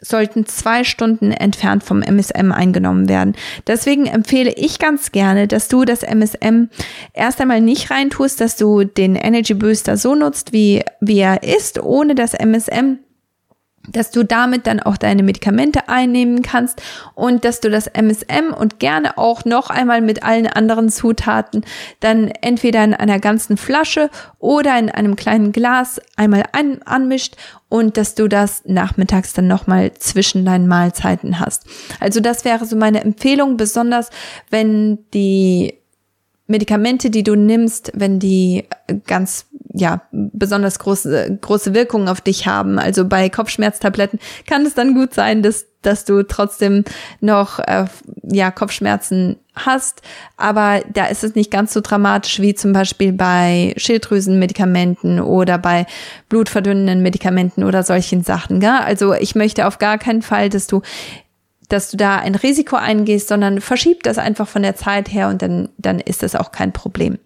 sollten 0.00 0.46
zwei 0.46 0.84
Stunden 0.84 1.32
entfernt 1.32 1.82
vom 1.82 2.02
MSM 2.02 2.52
eingenommen 2.52 3.08
werden. 3.08 3.34
Deswegen 3.66 4.06
empfehle 4.06 4.52
ich 4.52 4.78
ganz 4.78 5.12
gerne, 5.12 5.48
dass 5.48 5.68
du 5.68 5.84
das 5.84 6.02
MSM 6.02 6.68
erst 7.12 7.40
einmal 7.40 7.60
nicht 7.60 7.90
reintust, 7.90 8.40
dass 8.40 8.56
du 8.56 8.84
den 8.84 9.16
Energy 9.16 9.54
Booster 9.54 9.96
so 9.96 10.14
nutzt, 10.14 10.52
wie, 10.52 10.82
wie 11.00 11.20
er 11.20 11.42
ist, 11.42 11.82
ohne 11.82 12.14
das 12.14 12.34
MSM 12.34 12.98
dass 13.88 14.10
du 14.10 14.24
damit 14.24 14.66
dann 14.66 14.80
auch 14.80 14.96
deine 14.96 15.22
Medikamente 15.22 15.88
einnehmen 15.88 16.42
kannst 16.42 16.82
und 17.14 17.44
dass 17.44 17.60
du 17.60 17.70
das 17.70 17.86
MSM 17.86 18.52
und 18.56 18.78
gerne 18.78 19.18
auch 19.18 19.44
noch 19.44 19.70
einmal 19.70 20.00
mit 20.00 20.22
allen 20.22 20.46
anderen 20.46 20.88
Zutaten 20.88 21.64
dann 22.00 22.28
entweder 22.40 22.82
in 22.84 22.94
einer 22.94 23.20
ganzen 23.20 23.56
Flasche 23.56 24.10
oder 24.38 24.78
in 24.78 24.90
einem 24.90 25.16
kleinen 25.16 25.52
Glas 25.52 26.00
einmal 26.16 26.44
an, 26.52 26.80
anmischt 26.84 27.36
und 27.68 27.96
dass 27.96 28.14
du 28.14 28.28
das 28.28 28.62
nachmittags 28.66 29.32
dann 29.32 29.46
nochmal 29.46 29.92
zwischen 29.94 30.44
deinen 30.44 30.68
Mahlzeiten 30.68 31.40
hast. 31.40 31.66
Also 32.00 32.20
das 32.20 32.44
wäre 32.44 32.64
so 32.66 32.76
meine 32.76 33.02
Empfehlung, 33.02 33.56
besonders 33.56 34.10
wenn 34.50 34.98
die 35.12 35.74
Medikamente, 36.46 37.10
die 37.10 37.22
du 37.22 37.36
nimmst, 37.36 37.92
wenn 37.94 38.18
die 38.18 38.64
ganz, 39.06 39.46
ja, 39.76 40.02
besonders 40.12 40.78
große, 40.78 41.38
große 41.40 41.74
Wirkungen 41.74 42.08
auf 42.08 42.20
dich 42.20 42.46
haben. 42.46 42.78
Also 42.78 43.04
bei 43.06 43.28
Kopfschmerztabletten 43.28 44.20
kann 44.46 44.64
es 44.64 44.74
dann 44.74 44.94
gut 44.94 45.12
sein, 45.12 45.42
dass, 45.42 45.66
dass 45.82 46.04
du 46.04 46.22
trotzdem 46.22 46.84
noch, 47.20 47.58
äh, 47.58 47.86
ja, 48.22 48.52
Kopfschmerzen 48.52 49.36
hast. 49.56 50.02
Aber 50.36 50.80
da 50.92 51.06
ist 51.06 51.24
es 51.24 51.34
nicht 51.34 51.50
ganz 51.50 51.72
so 51.72 51.80
dramatisch 51.80 52.38
wie 52.38 52.54
zum 52.54 52.72
Beispiel 52.72 53.12
bei 53.12 53.74
Schilddrüsenmedikamenten 53.76 55.20
oder 55.20 55.58
bei 55.58 55.86
blutverdünnenden 56.28 57.02
Medikamenten 57.02 57.64
oder 57.64 57.82
solchen 57.82 58.22
Sachen. 58.22 58.60
Gell? 58.60 58.78
Also 58.84 59.12
ich 59.12 59.34
möchte 59.34 59.66
auf 59.66 59.78
gar 59.78 59.98
keinen 59.98 60.22
Fall, 60.22 60.50
dass 60.50 60.68
du 60.68 60.82
dass 61.68 61.90
du 61.90 61.96
da 61.96 62.18
ein 62.18 62.34
Risiko 62.34 62.76
eingehst, 62.76 63.28
sondern 63.28 63.62
verschieb 63.62 64.02
das 64.02 64.18
einfach 64.18 64.46
von 64.46 64.62
der 64.62 64.76
Zeit 64.76 65.10
her 65.10 65.28
und 65.28 65.40
dann, 65.40 65.70
dann 65.78 65.98
ist 65.98 66.22
das 66.22 66.34
auch 66.36 66.52
kein 66.52 66.72
Problem. 66.72 67.18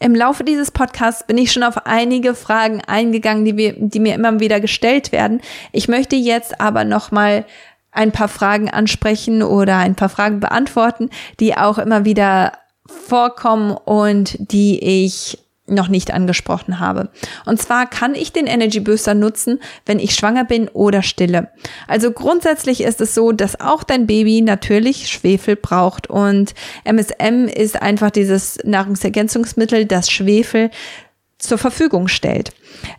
Im 0.00 0.14
Laufe 0.14 0.44
dieses 0.44 0.70
Podcasts 0.70 1.26
bin 1.26 1.38
ich 1.38 1.50
schon 1.50 1.64
auf 1.64 1.86
einige 1.86 2.34
Fragen 2.34 2.80
eingegangen, 2.86 3.44
die, 3.44 3.56
wir, 3.56 3.74
die 3.76 3.98
mir 3.98 4.14
immer 4.14 4.38
wieder 4.38 4.60
gestellt 4.60 5.10
werden. 5.10 5.40
Ich 5.72 5.88
möchte 5.88 6.14
jetzt 6.14 6.60
aber 6.60 6.84
nochmal 6.84 7.44
ein 7.90 8.12
paar 8.12 8.28
Fragen 8.28 8.70
ansprechen 8.70 9.42
oder 9.42 9.78
ein 9.78 9.96
paar 9.96 10.08
Fragen 10.08 10.38
beantworten, 10.38 11.10
die 11.40 11.56
auch 11.56 11.78
immer 11.78 12.04
wieder 12.04 12.52
vorkommen 12.86 13.72
und 13.72 14.36
die 14.52 14.78
ich 15.04 15.38
noch 15.68 15.88
nicht 15.88 16.12
angesprochen 16.12 16.80
habe. 16.80 17.10
Und 17.46 17.60
zwar 17.60 17.88
kann 17.88 18.14
ich 18.14 18.32
den 18.32 18.46
Energy 18.46 18.80
Booster 18.80 19.14
nutzen, 19.14 19.60
wenn 19.86 19.98
ich 19.98 20.14
schwanger 20.14 20.44
bin 20.44 20.68
oder 20.68 21.02
stille. 21.02 21.50
Also 21.86 22.10
grundsätzlich 22.10 22.82
ist 22.82 23.00
es 23.00 23.14
so, 23.14 23.32
dass 23.32 23.60
auch 23.60 23.82
dein 23.82 24.06
Baby 24.06 24.40
natürlich 24.40 25.08
Schwefel 25.08 25.56
braucht 25.56 26.08
und 26.08 26.54
MSM 26.84 27.48
ist 27.48 27.80
einfach 27.80 28.10
dieses 28.10 28.58
Nahrungsergänzungsmittel, 28.64 29.86
das 29.86 30.10
Schwefel 30.10 30.70
zur 31.38 31.58
Verfügung 31.58 32.08
stellt. 32.08 32.52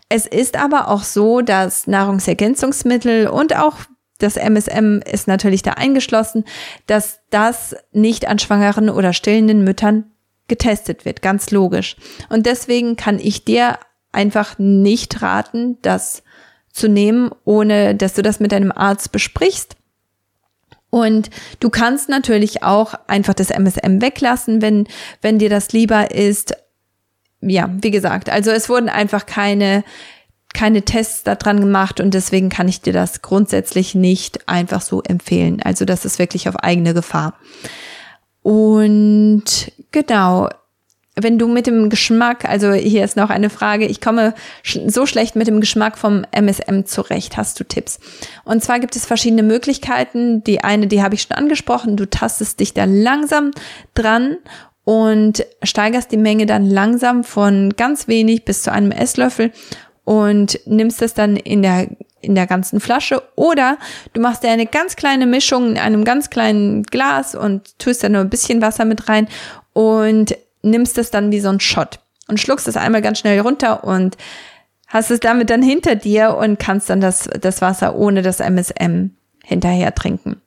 Es 0.08 0.26
ist 0.26 0.56
aber 0.56 0.88
auch 0.88 1.02
so, 1.02 1.42
dass 1.42 1.86
Nahrungsergänzungsmittel 1.86 3.28
und 3.28 3.56
auch 3.56 3.76
das 4.18 4.36
MSM 4.36 5.00
ist 5.10 5.28
natürlich 5.28 5.62
da 5.62 5.72
eingeschlossen, 5.72 6.44
dass 6.86 7.20
das 7.30 7.74
nicht 7.92 8.28
an 8.28 8.38
schwangeren 8.38 8.90
oder 8.90 9.12
stillenden 9.12 9.64
Müttern 9.64 10.12
getestet 10.50 11.06
wird, 11.06 11.22
ganz 11.22 11.50
logisch. 11.50 11.96
Und 12.28 12.44
deswegen 12.44 12.96
kann 12.96 13.18
ich 13.18 13.46
dir 13.46 13.78
einfach 14.12 14.58
nicht 14.58 15.22
raten, 15.22 15.78
das 15.80 16.22
zu 16.72 16.88
nehmen, 16.88 17.30
ohne 17.44 17.94
dass 17.94 18.14
du 18.14 18.22
das 18.22 18.40
mit 18.40 18.52
deinem 18.52 18.72
Arzt 18.72 19.12
besprichst. 19.12 19.76
Und 20.90 21.30
du 21.60 21.70
kannst 21.70 22.08
natürlich 22.08 22.62
auch 22.62 22.94
einfach 23.06 23.34
das 23.34 23.50
MSM 23.50 24.02
weglassen, 24.02 24.60
wenn, 24.60 24.88
wenn 25.22 25.38
dir 25.38 25.48
das 25.48 25.72
lieber 25.72 26.10
ist. 26.10 26.54
Ja, 27.40 27.70
wie 27.80 27.92
gesagt, 27.92 28.28
also 28.28 28.50
es 28.50 28.68
wurden 28.68 28.88
einfach 28.88 29.24
keine, 29.24 29.84
keine 30.52 30.82
Tests 30.82 31.22
daran 31.22 31.60
gemacht 31.60 32.00
und 32.00 32.12
deswegen 32.12 32.50
kann 32.50 32.68
ich 32.68 32.82
dir 32.82 32.92
das 32.92 33.22
grundsätzlich 33.22 33.94
nicht 33.94 34.48
einfach 34.48 34.82
so 34.82 35.00
empfehlen. 35.00 35.62
Also 35.62 35.84
das 35.84 36.04
ist 36.04 36.18
wirklich 36.18 36.48
auf 36.48 36.56
eigene 36.56 36.92
Gefahr. 36.92 37.38
Und 38.42 39.72
genau, 39.92 40.48
wenn 41.16 41.38
du 41.38 41.48
mit 41.48 41.66
dem 41.66 41.90
Geschmack, 41.90 42.44
also 42.44 42.72
hier 42.72 43.04
ist 43.04 43.16
noch 43.16 43.30
eine 43.30 43.50
Frage, 43.50 43.86
ich 43.86 44.00
komme 44.00 44.34
so 44.62 45.06
schlecht 45.06 45.36
mit 45.36 45.48
dem 45.48 45.60
Geschmack 45.60 45.98
vom 45.98 46.24
MSM 46.30 46.84
zurecht, 46.84 47.36
hast 47.36 47.58
du 47.58 47.64
Tipps? 47.64 47.98
Und 48.44 48.62
zwar 48.62 48.80
gibt 48.80 48.96
es 48.96 49.06
verschiedene 49.06 49.42
Möglichkeiten. 49.42 50.44
Die 50.44 50.62
eine, 50.62 50.86
die 50.86 51.02
habe 51.02 51.14
ich 51.14 51.22
schon 51.22 51.36
angesprochen, 51.36 51.96
du 51.96 52.08
tastest 52.08 52.60
dich 52.60 52.74
da 52.74 52.84
langsam 52.84 53.50
dran 53.94 54.38
und 54.84 55.44
steigerst 55.62 56.10
die 56.12 56.16
Menge 56.16 56.46
dann 56.46 56.66
langsam 56.66 57.24
von 57.24 57.74
ganz 57.76 58.08
wenig 58.08 58.44
bis 58.44 58.62
zu 58.62 58.72
einem 58.72 58.92
Esslöffel 58.92 59.52
und 60.04 60.58
nimmst 60.64 61.02
es 61.02 61.14
dann 61.14 61.36
in 61.36 61.62
der 61.62 61.88
in 62.22 62.34
der 62.34 62.46
ganzen 62.46 62.80
Flasche 62.80 63.22
oder 63.34 63.78
du 64.12 64.20
machst 64.20 64.42
dir 64.42 64.50
eine 64.50 64.66
ganz 64.66 64.96
kleine 64.96 65.26
Mischung 65.26 65.70
in 65.70 65.78
einem 65.78 66.04
ganz 66.04 66.28
kleinen 66.28 66.82
Glas 66.82 67.34
und 67.34 67.78
tust 67.78 68.04
da 68.04 68.08
nur 68.08 68.20
ein 68.20 68.28
bisschen 68.28 68.60
Wasser 68.60 68.84
mit 68.84 69.08
rein 69.08 69.26
und 69.72 70.36
nimmst 70.62 70.98
es 70.98 71.10
dann 71.10 71.30
wie 71.32 71.40
so 71.40 71.48
ein 71.48 71.60
Shot 71.60 72.00
und 72.28 72.40
schluckst 72.40 72.68
es 72.68 72.76
einmal 72.76 73.02
ganz 73.02 73.18
schnell 73.18 73.40
runter 73.40 73.84
und 73.84 74.16
hast 74.86 75.10
es 75.10 75.20
damit 75.20 75.50
dann 75.50 75.62
hinter 75.62 75.94
dir 75.94 76.36
und 76.36 76.58
kannst 76.58 76.90
dann 76.90 77.00
das, 77.00 77.28
das 77.40 77.62
Wasser 77.62 77.94
ohne 77.94 78.22
das 78.22 78.40
MSM 78.40 79.10
hinterher 79.44 79.94
trinken. 79.94 80.40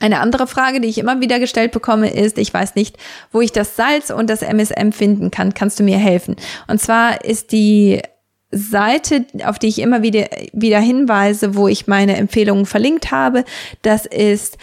Eine 0.00 0.20
andere 0.20 0.46
Frage, 0.46 0.80
die 0.80 0.88
ich 0.88 0.98
immer 0.98 1.20
wieder 1.20 1.38
gestellt 1.38 1.72
bekomme, 1.72 2.10
ist, 2.10 2.36
ich 2.36 2.52
weiß 2.52 2.74
nicht, 2.74 2.98
wo 3.32 3.40
ich 3.40 3.52
das 3.52 3.76
Salz 3.76 4.10
und 4.10 4.28
das 4.28 4.42
MSM 4.42 4.90
finden 4.90 5.30
kann. 5.30 5.54
Kannst 5.54 5.78
du 5.78 5.82
mir 5.82 5.98
helfen? 5.98 6.36
Und 6.66 6.80
zwar 6.80 7.24
ist 7.24 7.52
die 7.52 8.02
Seite, 8.50 9.24
auf 9.44 9.58
die 9.58 9.68
ich 9.68 9.78
immer 9.78 10.02
wieder, 10.02 10.28
wieder 10.52 10.80
hinweise, 10.80 11.54
wo 11.54 11.68
ich 11.68 11.86
meine 11.86 12.16
Empfehlungen 12.16 12.66
verlinkt 12.66 13.10
habe, 13.10 13.44
das 13.82 14.06
ist 14.06 14.58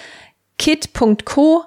kit.co 0.58 1.63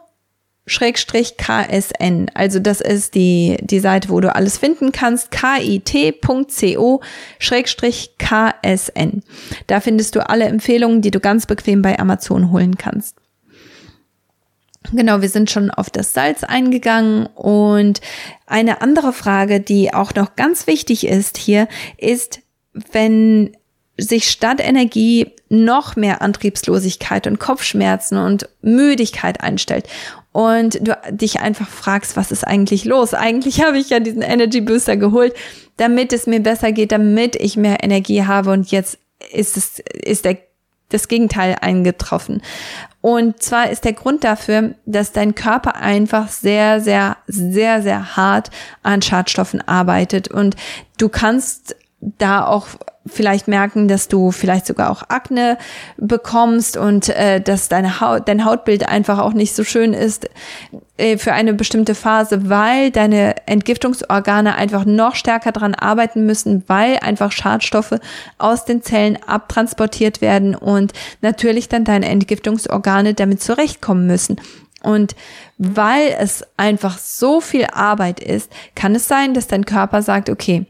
Schrägstrich 0.67 1.37
KSN. 1.37 2.31
Also 2.33 2.59
das 2.59 2.81
ist 2.81 3.15
die, 3.15 3.59
die 3.61 3.81
Seite, 3.81 4.09
wo 4.09 4.21
du 4.21 4.35
alles 4.35 4.57
finden 4.57 4.93
kannst. 4.93 5.31
kit.co 5.31 7.03
Schrägstrich 7.39 8.13
KSN. 8.19 9.23
Da 9.67 9.81
findest 9.81 10.17
du 10.17 10.29
alle 10.29 10.47
Empfehlungen, 10.47 11.03
die 11.03 11.11
du 11.11 11.21
ganz 11.21 11.47
bequem 11.47 11.83
bei 11.83 11.99
Amazon 11.99 12.51
holen 12.51 12.79
kannst. 12.79 13.17
Genau, 14.93 15.23
wir 15.23 15.29
sind 15.29 15.51
schon 15.51 15.71
auf 15.71 15.91
das 15.91 16.13
Salz 16.13 16.45
eingegangen 16.45 17.27
und 17.27 18.01
eine 18.47 18.83
andere 18.83 19.13
Frage, 19.13 19.61
die 19.61 19.95
auch 19.95 20.15
noch 20.15 20.37
ganz 20.37 20.67
wichtig 20.67 21.07
ist 21.07 21.39
hier, 21.39 21.69
ist, 21.97 22.41
wenn 22.93 23.57
sich 23.97 24.29
statt 24.31 24.61
Energie 24.61 25.33
noch 25.49 25.97
mehr 25.97 26.21
Antriebslosigkeit 26.21 27.27
und 27.27 27.39
Kopfschmerzen 27.39 28.19
und 28.19 28.49
Müdigkeit 28.61 29.41
einstellt 29.41 29.89
und 30.35 30.87
du 30.87 30.99
dich 31.13 31.39
einfach 31.39 31.69
fragst, 31.69 32.17
was 32.17 32.33
ist 32.33 32.45
eigentlich 32.45 32.85
los? 32.85 33.15
Eigentlich 33.15 33.63
habe 33.63 33.79
ich 33.79 33.91
ja 33.91 34.01
diesen 34.01 34.21
Energy 34.21 34.61
Booster 34.61 34.97
geholt, 34.97 35.33
damit 35.77 36.13
es 36.13 36.27
mir 36.27 36.41
besser 36.41 36.73
geht, 36.73 36.91
damit 36.91 37.37
ich 37.37 37.57
mehr 37.57 37.85
Energie 37.85 38.25
habe 38.25 38.51
und 38.51 38.73
jetzt 38.73 38.99
ist 39.33 39.57
es 39.57 39.79
ist 39.79 40.25
der 40.25 40.39
das 40.89 41.09
Gegenteil 41.09 41.57
eingetroffen. 41.61 42.43
Und 43.01 43.43
zwar 43.43 43.71
ist 43.71 43.85
der 43.85 43.95
Grund 43.95 44.25
dafür, 44.25 44.75
dass 44.87 45.13
dein 45.13 45.35
Körper 45.35 45.77
einfach 45.77 46.29
sehr, 46.29 46.81
sehr, 46.81 47.17
sehr, 47.27 47.83
sehr 47.83 48.17
hart 48.17 48.51
an 48.83 49.03
Schadstoffen 49.03 49.61
arbeitet. 49.67 50.29
Und 50.29 50.57
du 50.99 51.09
kannst 51.09 51.77
da 52.01 52.47
auch 52.47 52.67
vielleicht 53.07 53.49
merken, 53.49 53.89
dass 53.89 54.09
du 54.09 54.31
vielleicht 54.31 54.67
sogar 54.67 54.91
auch 54.91 55.03
Akne 55.09 55.59
bekommst 55.97 56.77
und 56.77 57.09
äh, 57.11 57.41
dass 57.41 57.69
deine 57.69 58.01
Haut, 58.01 58.29
dein 58.29 58.45
Hautbild 58.45 58.89
einfach 58.89 59.19
auch 59.19 59.35
nicht 59.35 59.55
so 59.55 59.63
schön 59.63 59.93
ist 59.93 60.29
äh, 60.97 61.19
für 61.19 61.33
eine 61.33 61.53
bestimmte 61.53 61.95
Phase, 61.95 62.49
weil 62.49 62.91
deine 62.91 63.47
Entgiftungsorgane 63.47 64.55
einfach 64.55 64.85
noch 64.87 65.17
stärker 65.17 65.53
dran 65.53 65.75
arbeiten 65.75 66.25
müssen, 66.25 66.65
weil 66.67 66.99
einfach 66.99 67.31
Schadstoffe 67.31 67.99
aus 68.39 68.65
den 68.65 68.83
Zellen 68.83 69.19
abtransportiert 69.27 70.21
werden 70.21 70.55
und 70.55 70.93
natürlich 71.21 71.69
dann 71.69 71.85
deine 71.85 72.07
Entgiftungsorgane 72.07 73.15
damit 73.15 73.43
zurechtkommen 73.43 74.07
müssen. 74.07 74.41
Und 74.83 75.17
weil 75.57 76.15
es 76.19 76.45
einfach 76.57 76.99
so 76.99 77.41
viel 77.41 77.67
Arbeit 77.73 78.21
ist, 78.21 78.51
kann 78.75 78.95
es 78.95 79.09
sein, 79.09 79.35
dass 79.35 79.47
dein 79.47 79.65
Körper 79.65 80.03
sagt, 80.03 80.29
okay, 80.29 80.67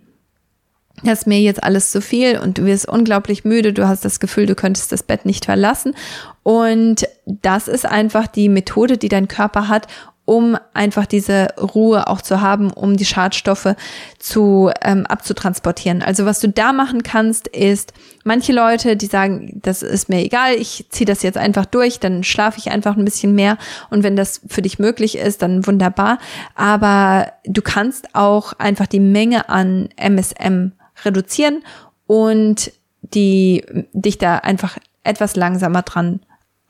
das 1.02 1.20
ist 1.20 1.26
mir 1.26 1.40
jetzt 1.40 1.62
alles 1.62 1.90
zu 1.90 2.00
viel 2.00 2.38
und 2.38 2.58
du 2.58 2.64
wirst 2.64 2.88
unglaublich 2.88 3.44
müde, 3.44 3.72
du 3.72 3.88
hast 3.88 4.04
das 4.04 4.20
Gefühl, 4.20 4.46
du 4.46 4.54
könntest 4.54 4.92
das 4.92 5.02
Bett 5.02 5.26
nicht 5.26 5.44
verlassen. 5.44 5.94
Und 6.42 7.06
das 7.26 7.68
ist 7.68 7.86
einfach 7.86 8.26
die 8.26 8.48
Methode, 8.48 8.96
die 8.96 9.08
dein 9.08 9.28
Körper 9.28 9.68
hat, 9.68 9.88
um 10.26 10.56
einfach 10.72 11.04
diese 11.04 11.48
Ruhe 11.58 12.06
auch 12.08 12.22
zu 12.22 12.40
haben, 12.40 12.70
um 12.70 12.96
die 12.96 13.04
Schadstoffe 13.04 13.74
zu 14.18 14.70
ähm, 14.80 15.04
abzutransportieren. 15.04 16.02
Also 16.02 16.24
was 16.24 16.40
du 16.40 16.48
da 16.48 16.72
machen 16.72 17.02
kannst, 17.02 17.46
ist 17.48 17.92
manche 18.24 18.52
Leute, 18.52 18.96
die 18.96 19.06
sagen, 19.06 19.60
das 19.62 19.82
ist 19.82 20.08
mir 20.08 20.24
egal, 20.24 20.54
ich 20.54 20.86
ziehe 20.88 21.04
das 21.04 21.22
jetzt 21.22 21.36
einfach 21.36 21.66
durch, 21.66 22.00
dann 22.00 22.24
schlafe 22.24 22.58
ich 22.58 22.70
einfach 22.70 22.96
ein 22.96 23.04
bisschen 23.04 23.34
mehr 23.34 23.58
und 23.90 24.02
wenn 24.02 24.16
das 24.16 24.40
für 24.46 24.62
dich 24.62 24.78
möglich 24.78 25.18
ist, 25.18 25.42
dann 25.42 25.66
wunderbar. 25.66 26.18
Aber 26.54 27.32
du 27.44 27.60
kannst 27.60 28.14
auch 28.14 28.54
einfach 28.54 28.86
die 28.86 29.00
Menge 29.00 29.50
an 29.50 29.90
MSM 29.96 30.72
reduzieren 31.04 31.62
und 32.06 32.72
die 33.02 33.64
dich 33.92 34.18
da 34.18 34.36
einfach 34.38 34.78
etwas 35.02 35.36
langsamer 35.36 35.82
dran 35.82 36.20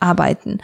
arbeiten. 0.00 0.58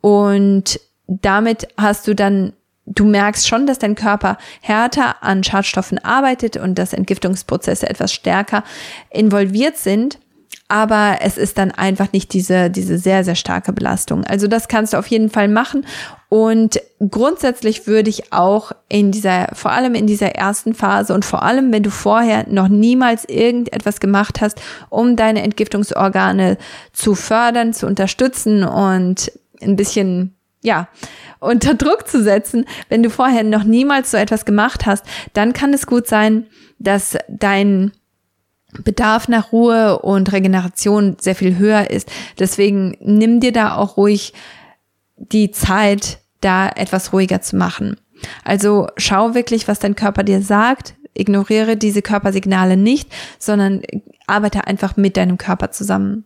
Und 0.00 0.80
damit 1.06 1.68
hast 1.76 2.06
du 2.06 2.14
dann, 2.14 2.52
du 2.86 3.04
merkst 3.04 3.48
schon, 3.48 3.66
dass 3.66 3.78
dein 3.78 3.94
Körper 3.94 4.36
härter 4.60 5.22
an 5.22 5.42
Schadstoffen 5.42 5.98
arbeitet 5.98 6.56
und 6.56 6.78
dass 6.78 6.92
Entgiftungsprozesse 6.92 7.88
etwas 7.88 8.12
stärker 8.12 8.64
involviert 9.10 9.76
sind 9.76 10.18
aber 10.68 11.18
es 11.20 11.36
ist 11.36 11.58
dann 11.58 11.70
einfach 11.72 12.12
nicht 12.12 12.32
diese, 12.32 12.70
diese 12.70 12.98
sehr, 12.98 13.22
sehr 13.24 13.34
starke 13.34 13.72
Belastung. 13.72 14.24
Also 14.24 14.46
das 14.48 14.68
kannst 14.68 14.92
du 14.92 14.96
auf 14.96 15.06
jeden 15.06 15.30
Fall 15.30 15.48
machen. 15.48 15.86
Und 16.34 16.80
grundsätzlich 16.98 17.86
würde 17.86 18.10
ich 18.10 18.32
auch 18.32 18.72
in 18.88 19.12
dieser, 19.12 19.46
vor 19.52 19.70
allem 19.70 19.94
in 19.94 20.08
dieser 20.08 20.34
ersten 20.34 20.74
Phase 20.74 21.14
und 21.14 21.24
vor 21.24 21.44
allem, 21.44 21.72
wenn 21.72 21.84
du 21.84 21.90
vorher 21.90 22.44
noch 22.48 22.66
niemals 22.66 23.24
irgendetwas 23.24 24.00
gemacht 24.00 24.40
hast, 24.40 24.60
um 24.90 25.14
deine 25.14 25.42
Entgiftungsorgane 25.42 26.58
zu 26.92 27.14
fördern, 27.14 27.72
zu 27.72 27.86
unterstützen 27.86 28.64
und 28.64 29.30
ein 29.62 29.76
bisschen, 29.76 30.34
ja, 30.60 30.88
unter 31.38 31.74
Druck 31.74 32.08
zu 32.08 32.20
setzen, 32.20 32.64
wenn 32.88 33.04
du 33.04 33.10
vorher 33.10 33.44
noch 33.44 33.62
niemals 33.62 34.10
so 34.10 34.16
etwas 34.16 34.44
gemacht 34.44 34.86
hast, 34.86 35.06
dann 35.34 35.52
kann 35.52 35.72
es 35.72 35.86
gut 35.86 36.08
sein, 36.08 36.48
dass 36.80 37.16
dein 37.28 37.92
Bedarf 38.82 39.28
nach 39.28 39.52
Ruhe 39.52 40.00
und 40.00 40.32
Regeneration 40.32 41.16
sehr 41.20 41.36
viel 41.36 41.58
höher 41.58 41.92
ist. 41.92 42.10
Deswegen 42.40 42.96
nimm 42.98 43.38
dir 43.38 43.52
da 43.52 43.76
auch 43.76 43.96
ruhig 43.96 44.32
die 45.16 45.52
Zeit, 45.52 46.18
da 46.44 46.68
etwas 46.68 47.12
ruhiger 47.12 47.40
zu 47.40 47.56
machen. 47.56 47.96
Also 48.44 48.88
schau 48.96 49.34
wirklich, 49.34 49.68
was 49.68 49.78
dein 49.78 49.96
Körper 49.96 50.22
dir 50.22 50.42
sagt. 50.42 50.94
Ignoriere 51.14 51.76
diese 51.76 52.02
Körpersignale 52.02 52.76
nicht, 52.76 53.10
sondern 53.38 53.82
arbeite 54.26 54.66
einfach 54.66 54.96
mit 54.96 55.16
deinem 55.16 55.38
Körper 55.38 55.70
zusammen. 55.70 56.24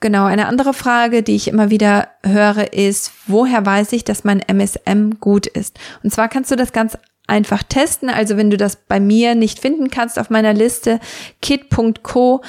Genau, 0.00 0.26
eine 0.26 0.46
andere 0.46 0.74
Frage, 0.74 1.24
die 1.24 1.34
ich 1.34 1.48
immer 1.48 1.70
wieder 1.70 2.08
höre, 2.24 2.72
ist, 2.72 3.10
woher 3.26 3.66
weiß 3.66 3.92
ich, 3.92 4.04
dass 4.04 4.22
mein 4.22 4.40
MSM 4.40 5.18
gut 5.18 5.48
ist? 5.48 5.78
Und 6.04 6.12
zwar 6.12 6.28
kannst 6.28 6.52
du 6.52 6.56
das 6.56 6.72
ganz 6.72 6.96
einfach 7.26 7.64
testen. 7.64 8.08
Also 8.08 8.36
wenn 8.36 8.50
du 8.50 8.56
das 8.56 8.76
bei 8.76 9.00
mir 9.00 9.34
nicht 9.34 9.58
finden 9.58 9.90
kannst 9.90 10.18
auf 10.18 10.30
meiner 10.30 10.54
Liste, 10.54 11.00
kit.co 11.42 12.42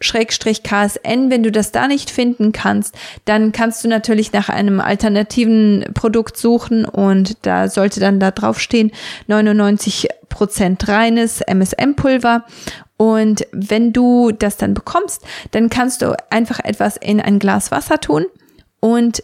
Schrägstrich 0.00 0.62
KSN, 0.62 1.30
wenn 1.30 1.42
du 1.42 1.50
das 1.50 1.72
da 1.72 1.88
nicht 1.88 2.10
finden 2.10 2.52
kannst, 2.52 2.96
dann 3.24 3.52
kannst 3.52 3.82
du 3.82 3.88
natürlich 3.88 4.32
nach 4.32 4.48
einem 4.48 4.80
alternativen 4.80 5.84
Produkt 5.94 6.36
suchen 6.36 6.84
und 6.84 7.36
da 7.42 7.68
sollte 7.68 8.00
dann 8.00 8.20
da 8.20 8.30
draufstehen 8.30 8.92
99% 9.28 10.88
reines 10.88 11.40
MSM-Pulver 11.40 12.44
und 12.96 13.46
wenn 13.52 13.92
du 13.92 14.32
das 14.32 14.56
dann 14.56 14.74
bekommst, 14.74 15.24
dann 15.52 15.70
kannst 15.70 16.02
du 16.02 16.16
einfach 16.30 16.60
etwas 16.60 16.96
in 16.96 17.20
ein 17.20 17.38
Glas 17.38 17.70
Wasser 17.70 18.00
tun 18.00 18.26
und 18.80 19.22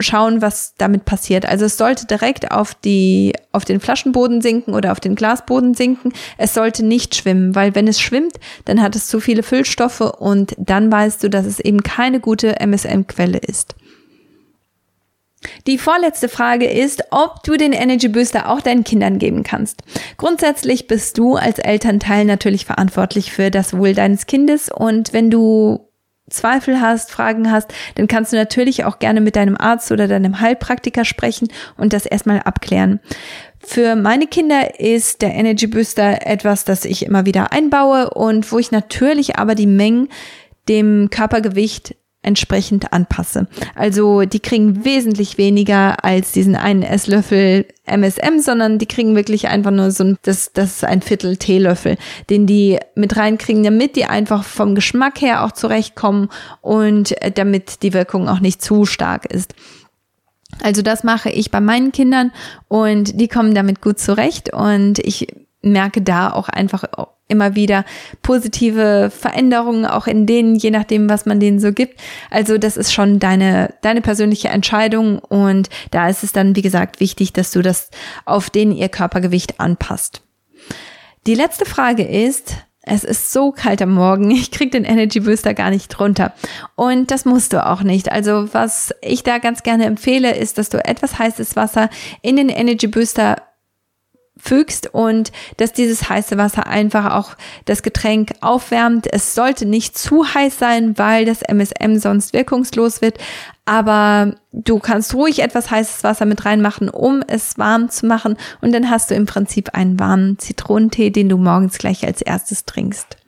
schauen, 0.00 0.42
was 0.42 0.74
damit 0.78 1.04
passiert. 1.04 1.46
Also 1.46 1.64
es 1.64 1.76
sollte 1.76 2.06
direkt 2.06 2.50
auf 2.50 2.74
die, 2.74 3.34
auf 3.52 3.64
den 3.64 3.80
Flaschenboden 3.80 4.40
sinken 4.40 4.74
oder 4.74 4.92
auf 4.92 5.00
den 5.00 5.14
Glasboden 5.14 5.74
sinken. 5.74 6.12
Es 6.36 6.54
sollte 6.54 6.84
nicht 6.84 7.14
schwimmen, 7.14 7.54
weil 7.54 7.74
wenn 7.74 7.88
es 7.88 8.00
schwimmt, 8.00 8.38
dann 8.64 8.80
hat 8.80 8.94
es 8.96 9.08
zu 9.08 9.20
viele 9.20 9.42
Füllstoffe 9.42 10.00
und 10.00 10.54
dann 10.58 10.90
weißt 10.90 11.22
du, 11.22 11.30
dass 11.30 11.46
es 11.46 11.60
eben 11.60 11.82
keine 11.82 12.20
gute 12.20 12.60
MSM-Quelle 12.60 13.38
ist. 13.38 13.74
Die 15.66 15.78
vorletzte 15.78 16.28
Frage 16.28 16.68
ist, 16.68 17.04
ob 17.10 17.42
du 17.44 17.56
den 17.56 17.72
Energy 17.72 18.08
Booster 18.08 18.48
auch 18.48 18.60
deinen 18.60 18.84
Kindern 18.84 19.18
geben 19.18 19.44
kannst. 19.44 19.82
Grundsätzlich 20.16 20.88
bist 20.88 21.16
du 21.16 21.36
als 21.36 21.58
Elternteil 21.58 22.24
natürlich 22.24 22.64
verantwortlich 22.64 23.32
für 23.32 23.50
das 23.50 23.76
Wohl 23.76 23.94
deines 23.94 24.26
Kindes 24.26 24.68
und 24.68 25.12
wenn 25.12 25.30
du 25.30 25.87
Zweifel 26.30 26.80
hast, 26.80 27.10
Fragen 27.10 27.50
hast, 27.50 27.72
dann 27.94 28.06
kannst 28.06 28.32
du 28.32 28.36
natürlich 28.36 28.84
auch 28.84 28.98
gerne 28.98 29.20
mit 29.20 29.36
deinem 29.36 29.56
Arzt 29.56 29.90
oder 29.92 30.08
deinem 30.08 30.40
Heilpraktiker 30.40 31.04
sprechen 31.04 31.48
und 31.76 31.92
das 31.92 32.06
erstmal 32.06 32.40
abklären. 32.40 33.00
Für 33.60 33.96
meine 33.96 34.26
Kinder 34.26 34.78
ist 34.80 35.22
der 35.22 35.34
Energy 35.34 35.66
Booster 35.66 36.26
etwas, 36.26 36.64
das 36.64 36.84
ich 36.84 37.04
immer 37.04 37.26
wieder 37.26 37.52
einbaue 37.52 38.10
und 38.10 38.50
wo 38.52 38.58
ich 38.58 38.70
natürlich 38.70 39.36
aber 39.36 39.54
die 39.54 39.66
Mengen 39.66 40.08
dem 40.68 41.10
Körpergewicht 41.10 41.96
entsprechend 42.28 42.92
anpasse. 42.92 43.48
Also 43.74 44.22
die 44.22 44.38
kriegen 44.38 44.84
wesentlich 44.84 45.38
weniger 45.38 46.04
als 46.04 46.30
diesen 46.32 46.54
einen 46.54 46.82
Esslöffel 46.82 47.66
MSM, 47.86 48.38
sondern 48.38 48.78
die 48.78 48.86
kriegen 48.86 49.16
wirklich 49.16 49.48
einfach 49.48 49.70
nur 49.70 49.90
so 49.90 50.04
ein, 50.04 50.18
das, 50.22 50.52
das 50.52 50.76
ist 50.76 50.84
ein 50.84 51.00
Viertel 51.00 51.38
Teelöffel, 51.38 51.96
den 52.28 52.46
die 52.46 52.78
mit 52.94 53.16
reinkriegen, 53.16 53.64
damit 53.64 53.96
die 53.96 54.04
einfach 54.04 54.44
vom 54.44 54.74
Geschmack 54.74 55.22
her 55.22 55.44
auch 55.44 55.52
zurechtkommen 55.52 56.28
und 56.60 57.14
damit 57.34 57.82
die 57.82 57.94
Wirkung 57.94 58.28
auch 58.28 58.40
nicht 58.40 58.62
zu 58.62 58.84
stark 58.84 59.24
ist. 59.24 59.54
Also 60.62 60.82
das 60.82 61.02
mache 61.02 61.30
ich 61.30 61.50
bei 61.50 61.60
meinen 61.60 61.92
Kindern 61.92 62.30
und 62.68 63.18
die 63.20 63.28
kommen 63.28 63.54
damit 63.54 63.80
gut 63.80 63.98
zurecht 63.98 64.52
und 64.52 64.98
ich 64.98 65.28
merke 65.62 66.02
da 66.02 66.30
auch 66.32 66.48
einfach 66.48 66.84
immer 67.28 67.54
wieder 67.54 67.84
positive 68.22 69.10
Veränderungen 69.14 69.86
auch 69.86 70.06
in 70.06 70.26
denen, 70.26 70.56
je 70.56 70.70
nachdem, 70.70 71.08
was 71.08 71.26
man 71.26 71.40
denen 71.40 71.60
so 71.60 71.72
gibt. 71.72 72.00
Also 72.30 72.58
das 72.58 72.76
ist 72.76 72.92
schon 72.92 73.18
deine, 73.18 73.74
deine 73.82 74.00
persönliche 74.00 74.48
Entscheidung 74.48 75.18
und 75.18 75.68
da 75.90 76.08
ist 76.08 76.24
es 76.24 76.32
dann, 76.32 76.56
wie 76.56 76.62
gesagt, 76.62 77.00
wichtig, 77.00 77.32
dass 77.32 77.52
du 77.52 77.62
das 77.62 77.90
auf 78.24 78.50
den 78.50 78.72
ihr 78.72 78.88
Körpergewicht 78.88 79.60
anpasst. 79.60 80.22
Die 81.26 81.34
letzte 81.34 81.66
Frage 81.66 82.04
ist, 82.04 82.54
es 82.90 83.04
ist 83.04 83.32
so 83.32 83.52
kalt 83.52 83.82
am 83.82 83.92
Morgen, 83.92 84.30
ich 84.32 84.50
krieg 84.50 84.72
den 84.72 84.84
Energy 84.84 85.20
Booster 85.20 85.54
gar 85.54 85.70
nicht 85.70 86.00
runter. 86.00 86.32
Und 86.74 87.10
das 87.10 87.24
musst 87.24 87.52
du 87.52 87.64
auch 87.64 87.82
nicht. 87.82 88.10
Also 88.10 88.52
was 88.52 88.94
ich 89.02 89.22
da 89.22 89.38
ganz 89.38 89.62
gerne 89.62 89.84
empfehle, 89.84 90.34
ist, 90.34 90.58
dass 90.58 90.70
du 90.70 90.82
etwas 90.84 91.18
heißes 91.18 91.56
Wasser 91.56 91.90
in 92.22 92.36
den 92.36 92.48
Energy 92.48 92.86
Booster 92.86 93.36
fügst 94.48 94.92
und 94.92 95.30
dass 95.58 95.72
dieses 95.72 96.08
heiße 96.08 96.38
Wasser 96.38 96.66
einfach 96.66 97.14
auch 97.14 97.36
das 97.66 97.82
Getränk 97.82 98.32
aufwärmt. 98.40 99.06
Es 99.12 99.34
sollte 99.34 99.66
nicht 99.66 99.98
zu 99.98 100.34
heiß 100.34 100.58
sein, 100.58 100.96
weil 100.96 101.24
das 101.26 101.42
MSM 101.42 101.96
sonst 101.96 102.32
wirkungslos 102.32 103.02
wird. 103.02 103.18
Aber 103.66 104.34
du 104.52 104.78
kannst 104.78 105.14
ruhig 105.14 105.40
etwas 105.40 105.70
heißes 105.70 106.02
Wasser 106.02 106.24
mit 106.24 106.46
reinmachen, 106.46 106.88
um 106.88 107.22
es 107.26 107.58
warm 107.58 107.90
zu 107.90 108.06
machen. 108.06 108.36
Und 108.62 108.72
dann 108.72 108.88
hast 108.88 109.10
du 109.10 109.14
im 109.14 109.26
Prinzip 109.26 109.74
einen 109.74 110.00
warmen 110.00 110.38
Zitronentee, 110.38 111.10
den 111.10 111.28
du 111.28 111.36
morgens 111.36 111.76
gleich 111.76 112.06
als 112.06 112.22
erstes 112.22 112.64
trinkst. 112.64 113.18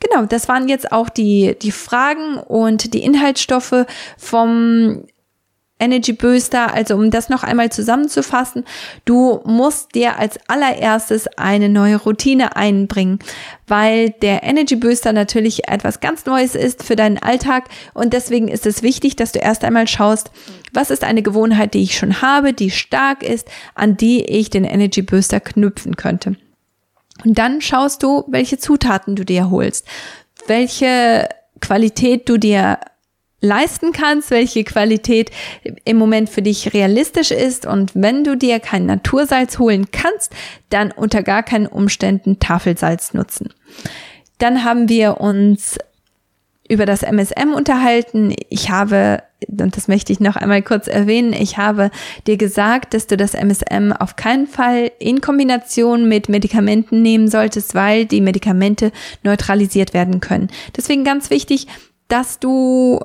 Genau, 0.00 0.24
das 0.24 0.48
waren 0.48 0.68
jetzt 0.68 0.90
auch 0.92 1.08
die, 1.08 1.56
die 1.60 1.70
Fragen 1.70 2.38
und 2.38 2.94
die 2.94 3.04
Inhaltsstoffe 3.04 3.86
vom 4.16 5.04
Energy 5.80 6.12
Booster, 6.12 6.72
also 6.72 6.94
um 6.94 7.10
das 7.10 7.28
noch 7.28 7.42
einmal 7.42 7.70
zusammenzufassen, 7.72 8.64
du 9.04 9.40
musst 9.44 9.94
dir 9.94 10.18
als 10.18 10.38
allererstes 10.46 11.26
eine 11.38 11.68
neue 11.68 11.96
Routine 11.96 12.56
einbringen, 12.56 13.18
weil 13.66 14.10
der 14.10 14.42
Energy 14.42 14.76
Booster 14.76 15.12
natürlich 15.12 15.68
etwas 15.68 16.00
ganz 16.00 16.26
Neues 16.26 16.54
ist 16.54 16.82
für 16.84 16.96
deinen 16.96 17.18
Alltag 17.18 17.68
und 17.94 18.12
deswegen 18.12 18.48
ist 18.48 18.66
es 18.66 18.82
wichtig, 18.82 19.16
dass 19.16 19.32
du 19.32 19.38
erst 19.38 19.64
einmal 19.64 19.88
schaust, 19.88 20.30
was 20.72 20.90
ist 20.90 21.04
eine 21.04 21.22
Gewohnheit, 21.22 21.74
die 21.74 21.82
ich 21.82 21.96
schon 21.96 22.22
habe, 22.22 22.52
die 22.52 22.70
stark 22.70 23.22
ist, 23.22 23.48
an 23.74 23.96
die 23.96 24.24
ich 24.24 24.50
den 24.50 24.64
Energy 24.64 25.02
Booster 25.02 25.40
knüpfen 25.40 25.96
könnte. 25.96 26.36
Und 27.24 27.38
dann 27.38 27.60
schaust 27.60 28.02
du, 28.02 28.24
welche 28.28 28.58
Zutaten 28.58 29.16
du 29.16 29.24
dir 29.24 29.50
holst, 29.50 29.86
welche 30.46 31.28
Qualität 31.60 32.28
du 32.28 32.38
dir 32.38 32.78
leisten 33.40 33.92
kannst, 33.92 34.30
welche 34.30 34.64
Qualität 34.64 35.30
im 35.84 35.96
Moment 35.96 36.28
für 36.28 36.42
dich 36.42 36.74
realistisch 36.74 37.30
ist. 37.30 37.66
Und 37.66 37.92
wenn 37.94 38.24
du 38.24 38.36
dir 38.36 38.60
kein 38.60 38.86
Natursalz 38.86 39.58
holen 39.58 39.90
kannst, 39.90 40.32
dann 40.68 40.92
unter 40.92 41.22
gar 41.22 41.42
keinen 41.42 41.66
Umständen 41.66 42.38
Tafelsalz 42.38 43.14
nutzen. 43.14 43.52
Dann 44.38 44.64
haben 44.64 44.88
wir 44.88 45.20
uns 45.20 45.78
über 46.70 46.86
das 46.86 47.02
MSM 47.02 47.52
unterhalten. 47.52 48.32
Ich 48.48 48.70
habe, 48.70 49.24
und 49.48 49.76
das 49.76 49.88
möchte 49.88 50.12
ich 50.12 50.20
noch 50.20 50.36
einmal 50.36 50.62
kurz 50.62 50.86
erwähnen, 50.86 51.32
ich 51.32 51.58
habe 51.58 51.90
dir 52.28 52.36
gesagt, 52.36 52.94
dass 52.94 53.08
du 53.08 53.16
das 53.16 53.34
MSM 53.34 53.92
auf 53.92 54.14
keinen 54.14 54.46
Fall 54.46 54.92
in 55.00 55.20
Kombination 55.20 56.08
mit 56.08 56.28
Medikamenten 56.28 57.02
nehmen 57.02 57.26
solltest, 57.26 57.74
weil 57.74 58.06
die 58.06 58.20
Medikamente 58.20 58.92
neutralisiert 59.24 59.94
werden 59.94 60.20
können. 60.20 60.48
Deswegen 60.76 61.02
ganz 61.02 61.30
wichtig, 61.30 61.66
dass 62.06 62.38
du 62.38 63.00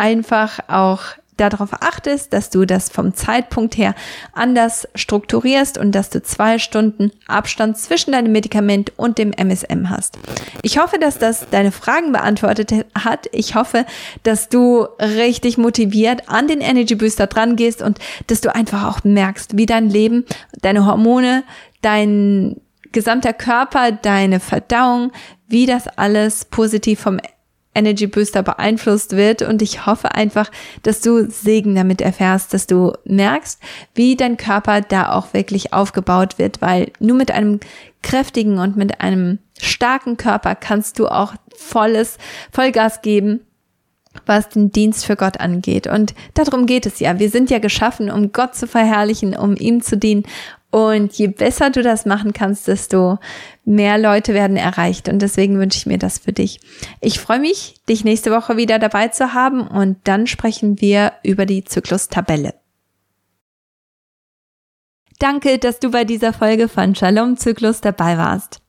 einfach 0.00 0.60
auch 0.68 1.00
darauf 1.36 1.82
achtest, 1.82 2.32
dass 2.32 2.50
du 2.50 2.66
das 2.66 2.90
vom 2.90 3.14
Zeitpunkt 3.14 3.76
her 3.76 3.94
anders 4.32 4.86
strukturierst 4.94 5.78
und 5.78 5.92
dass 5.92 6.10
du 6.10 6.22
zwei 6.22 6.58
Stunden 6.58 7.12
Abstand 7.26 7.78
zwischen 7.78 8.12
deinem 8.12 8.32
Medikament 8.32 8.92
und 8.96 9.18
dem 9.18 9.32
MSM 9.32 9.88
hast. 9.88 10.18
Ich 10.62 10.78
hoffe, 10.78 10.98
dass 10.98 11.18
das 11.18 11.46
deine 11.50 11.72
Fragen 11.72 12.12
beantwortet 12.12 12.72
hat. 12.94 13.28
Ich 13.32 13.54
hoffe, 13.54 13.86
dass 14.22 14.48
du 14.48 14.86
richtig 15.00 15.56
motiviert 15.56 16.28
an 16.28 16.46
den 16.46 16.60
Energy 16.60 16.94
Booster 16.94 17.26
dran 17.26 17.56
gehst 17.56 17.80
und 17.80 17.98
dass 18.26 18.40
du 18.40 18.54
einfach 18.54 18.84
auch 18.84 19.04
merkst, 19.04 19.56
wie 19.56 19.66
dein 19.66 19.88
Leben, 19.88 20.26
deine 20.60 20.84
Hormone, 20.84 21.44
dein 21.80 22.56
gesamter 22.92 23.32
Körper, 23.32 23.92
deine 23.92 24.40
Verdauung, 24.40 25.12
wie 25.48 25.66
das 25.66 25.88
alles 25.88 26.44
positiv 26.44 27.00
vom 27.00 27.18
Energy 27.74 28.06
Booster 28.06 28.42
beeinflusst 28.42 29.16
wird. 29.16 29.42
Und 29.42 29.62
ich 29.62 29.86
hoffe 29.86 30.14
einfach, 30.14 30.50
dass 30.82 31.00
du 31.00 31.30
Segen 31.30 31.74
damit 31.74 32.00
erfährst, 32.00 32.52
dass 32.52 32.66
du 32.66 32.92
merkst, 33.04 33.60
wie 33.94 34.16
dein 34.16 34.36
Körper 34.36 34.80
da 34.80 35.12
auch 35.12 35.32
wirklich 35.32 35.72
aufgebaut 35.72 36.38
wird, 36.38 36.60
weil 36.60 36.92
nur 36.98 37.16
mit 37.16 37.30
einem 37.30 37.60
kräftigen 38.02 38.58
und 38.58 38.76
mit 38.76 39.00
einem 39.00 39.38
starken 39.60 40.16
Körper 40.16 40.54
kannst 40.54 40.98
du 40.98 41.08
auch 41.08 41.34
volles, 41.54 42.18
Vollgas 42.52 43.02
geben 43.02 43.40
was 44.26 44.48
den 44.48 44.72
Dienst 44.72 45.06
für 45.06 45.16
Gott 45.16 45.40
angeht. 45.40 45.86
Und 45.86 46.14
darum 46.34 46.66
geht 46.66 46.86
es 46.86 46.98
ja. 47.00 47.18
Wir 47.18 47.30
sind 47.30 47.50
ja 47.50 47.58
geschaffen, 47.58 48.10
um 48.10 48.32
Gott 48.32 48.54
zu 48.54 48.66
verherrlichen, 48.66 49.36
um 49.36 49.56
ihm 49.56 49.82
zu 49.82 49.96
dienen. 49.96 50.24
Und 50.70 51.12
je 51.14 51.26
besser 51.26 51.70
du 51.70 51.82
das 51.82 52.06
machen 52.06 52.32
kannst, 52.32 52.68
desto 52.68 53.18
mehr 53.64 53.98
Leute 53.98 54.34
werden 54.34 54.56
erreicht. 54.56 55.08
Und 55.08 55.20
deswegen 55.20 55.58
wünsche 55.58 55.78
ich 55.78 55.86
mir 55.86 55.98
das 55.98 56.18
für 56.18 56.32
dich. 56.32 56.60
Ich 57.00 57.18
freue 57.18 57.40
mich, 57.40 57.74
dich 57.88 58.04
nächste 58.04 58.30
Woche 58.30 58.56
wieder 58.56 58.78
dabei 58.78 59.08
zu 59.08 59.34
haben 59.34 59.66
und 59.66 59.98
dann 60.04 60.28
sprechen 60.28 60.80
wir 60.80 61.12
über 61.24 61.44
die 61.44 61.64
Zyklustabelle. 61.64 62.54
Danke, 65.18 65.58
dass 65.58 65.80
du 65.80 65.90
bei 65.90 66.04
dieser 66.04 66.32
Folge 66.32 66.68
von 66.68 66.94
Shalom 66.94 67.36
Zyklus 67.36 67.80
dabei 67.80 68.16
warst. 68.16 68.62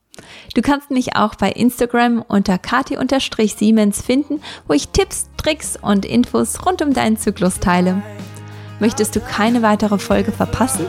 Du 0.54 0.60
kannst 0.60 0.90
mich 0.90 1.16
auch 1.16 1.34
bei 1.36 1.50
Instagram 1.50 2.22
unter 2.26 2.58
kati-siemens 2.58 4.02
finden, 4.02 4.42
wo 4.66 4.74
ich 4.74 4.88
Tipps, 4.88 5.30
Tricks 5.38 5.78
und 5.80 6.04
Infos 6.04 6.66
rund 6.66 6.82
um 6.82 6.92
deinen 6.92 7.16
Zyklus 7.16 7.58
teile. 7.58 8.02
Möchtest 8.80 9.16
du 9.16 9.20
keine 9.20 9.62
weitere 9.62 9.98
Folge 9.98 10.32
verpassen? 10.32 10.86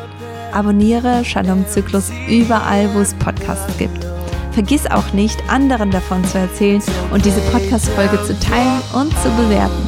Abonniere 0.54 1.26
Shalom 1.26 1.68
Zyklus 1.68 2.12
überall, 2.30 2.94
wo 2.94 3.00
es 3.00 3.14
Podcasts 3.16 3.78
gibt. 3.78 4.06
Vergiss 4.52 4.86
auch 4.86 5.14
nicht, 5.14 5.38
anderen 5.50 5.92
davon 5.92 6.24
zu 6.26 6.38
erzählen 6.38 6.82
und 7.12 7.26
diese 7.26 7.42
Podcast-Folge 7.52 8.24
zu 8.24 8.40
teilen 8.40 8.82
und 8.94 9.12
zu 9.22 9.30
bewerten. 9.32 9.88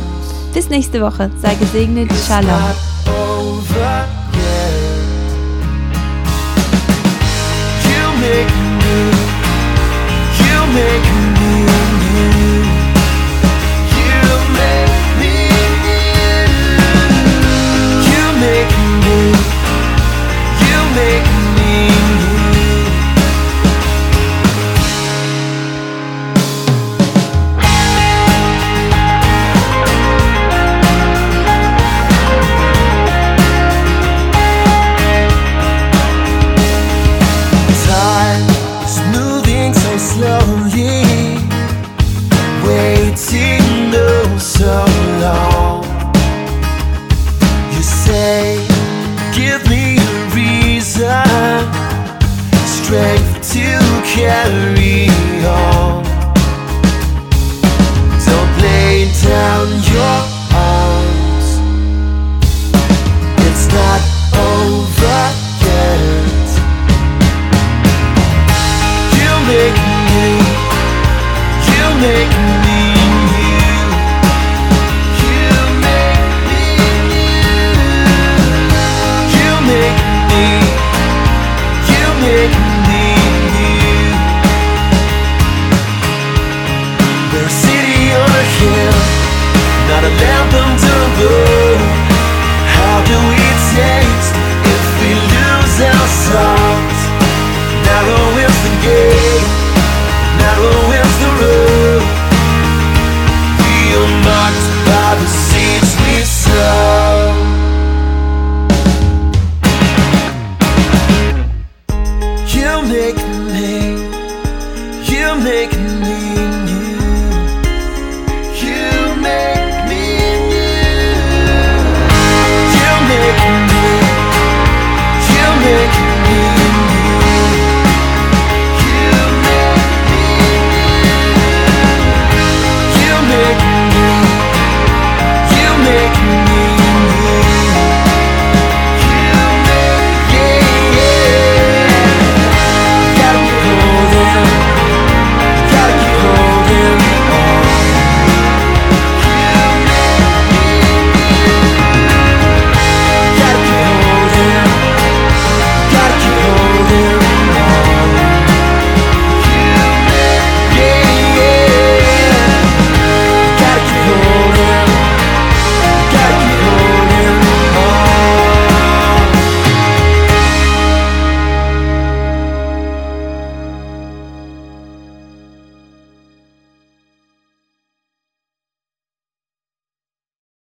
Bis 0.53 0.69
nächste 0.69 1.01
Woche. 1.01 1.29
Sei 1.41 1.55
gesegnet. 1.55 2.11
Shalom. 2.27 2.61
make 10.75 11.24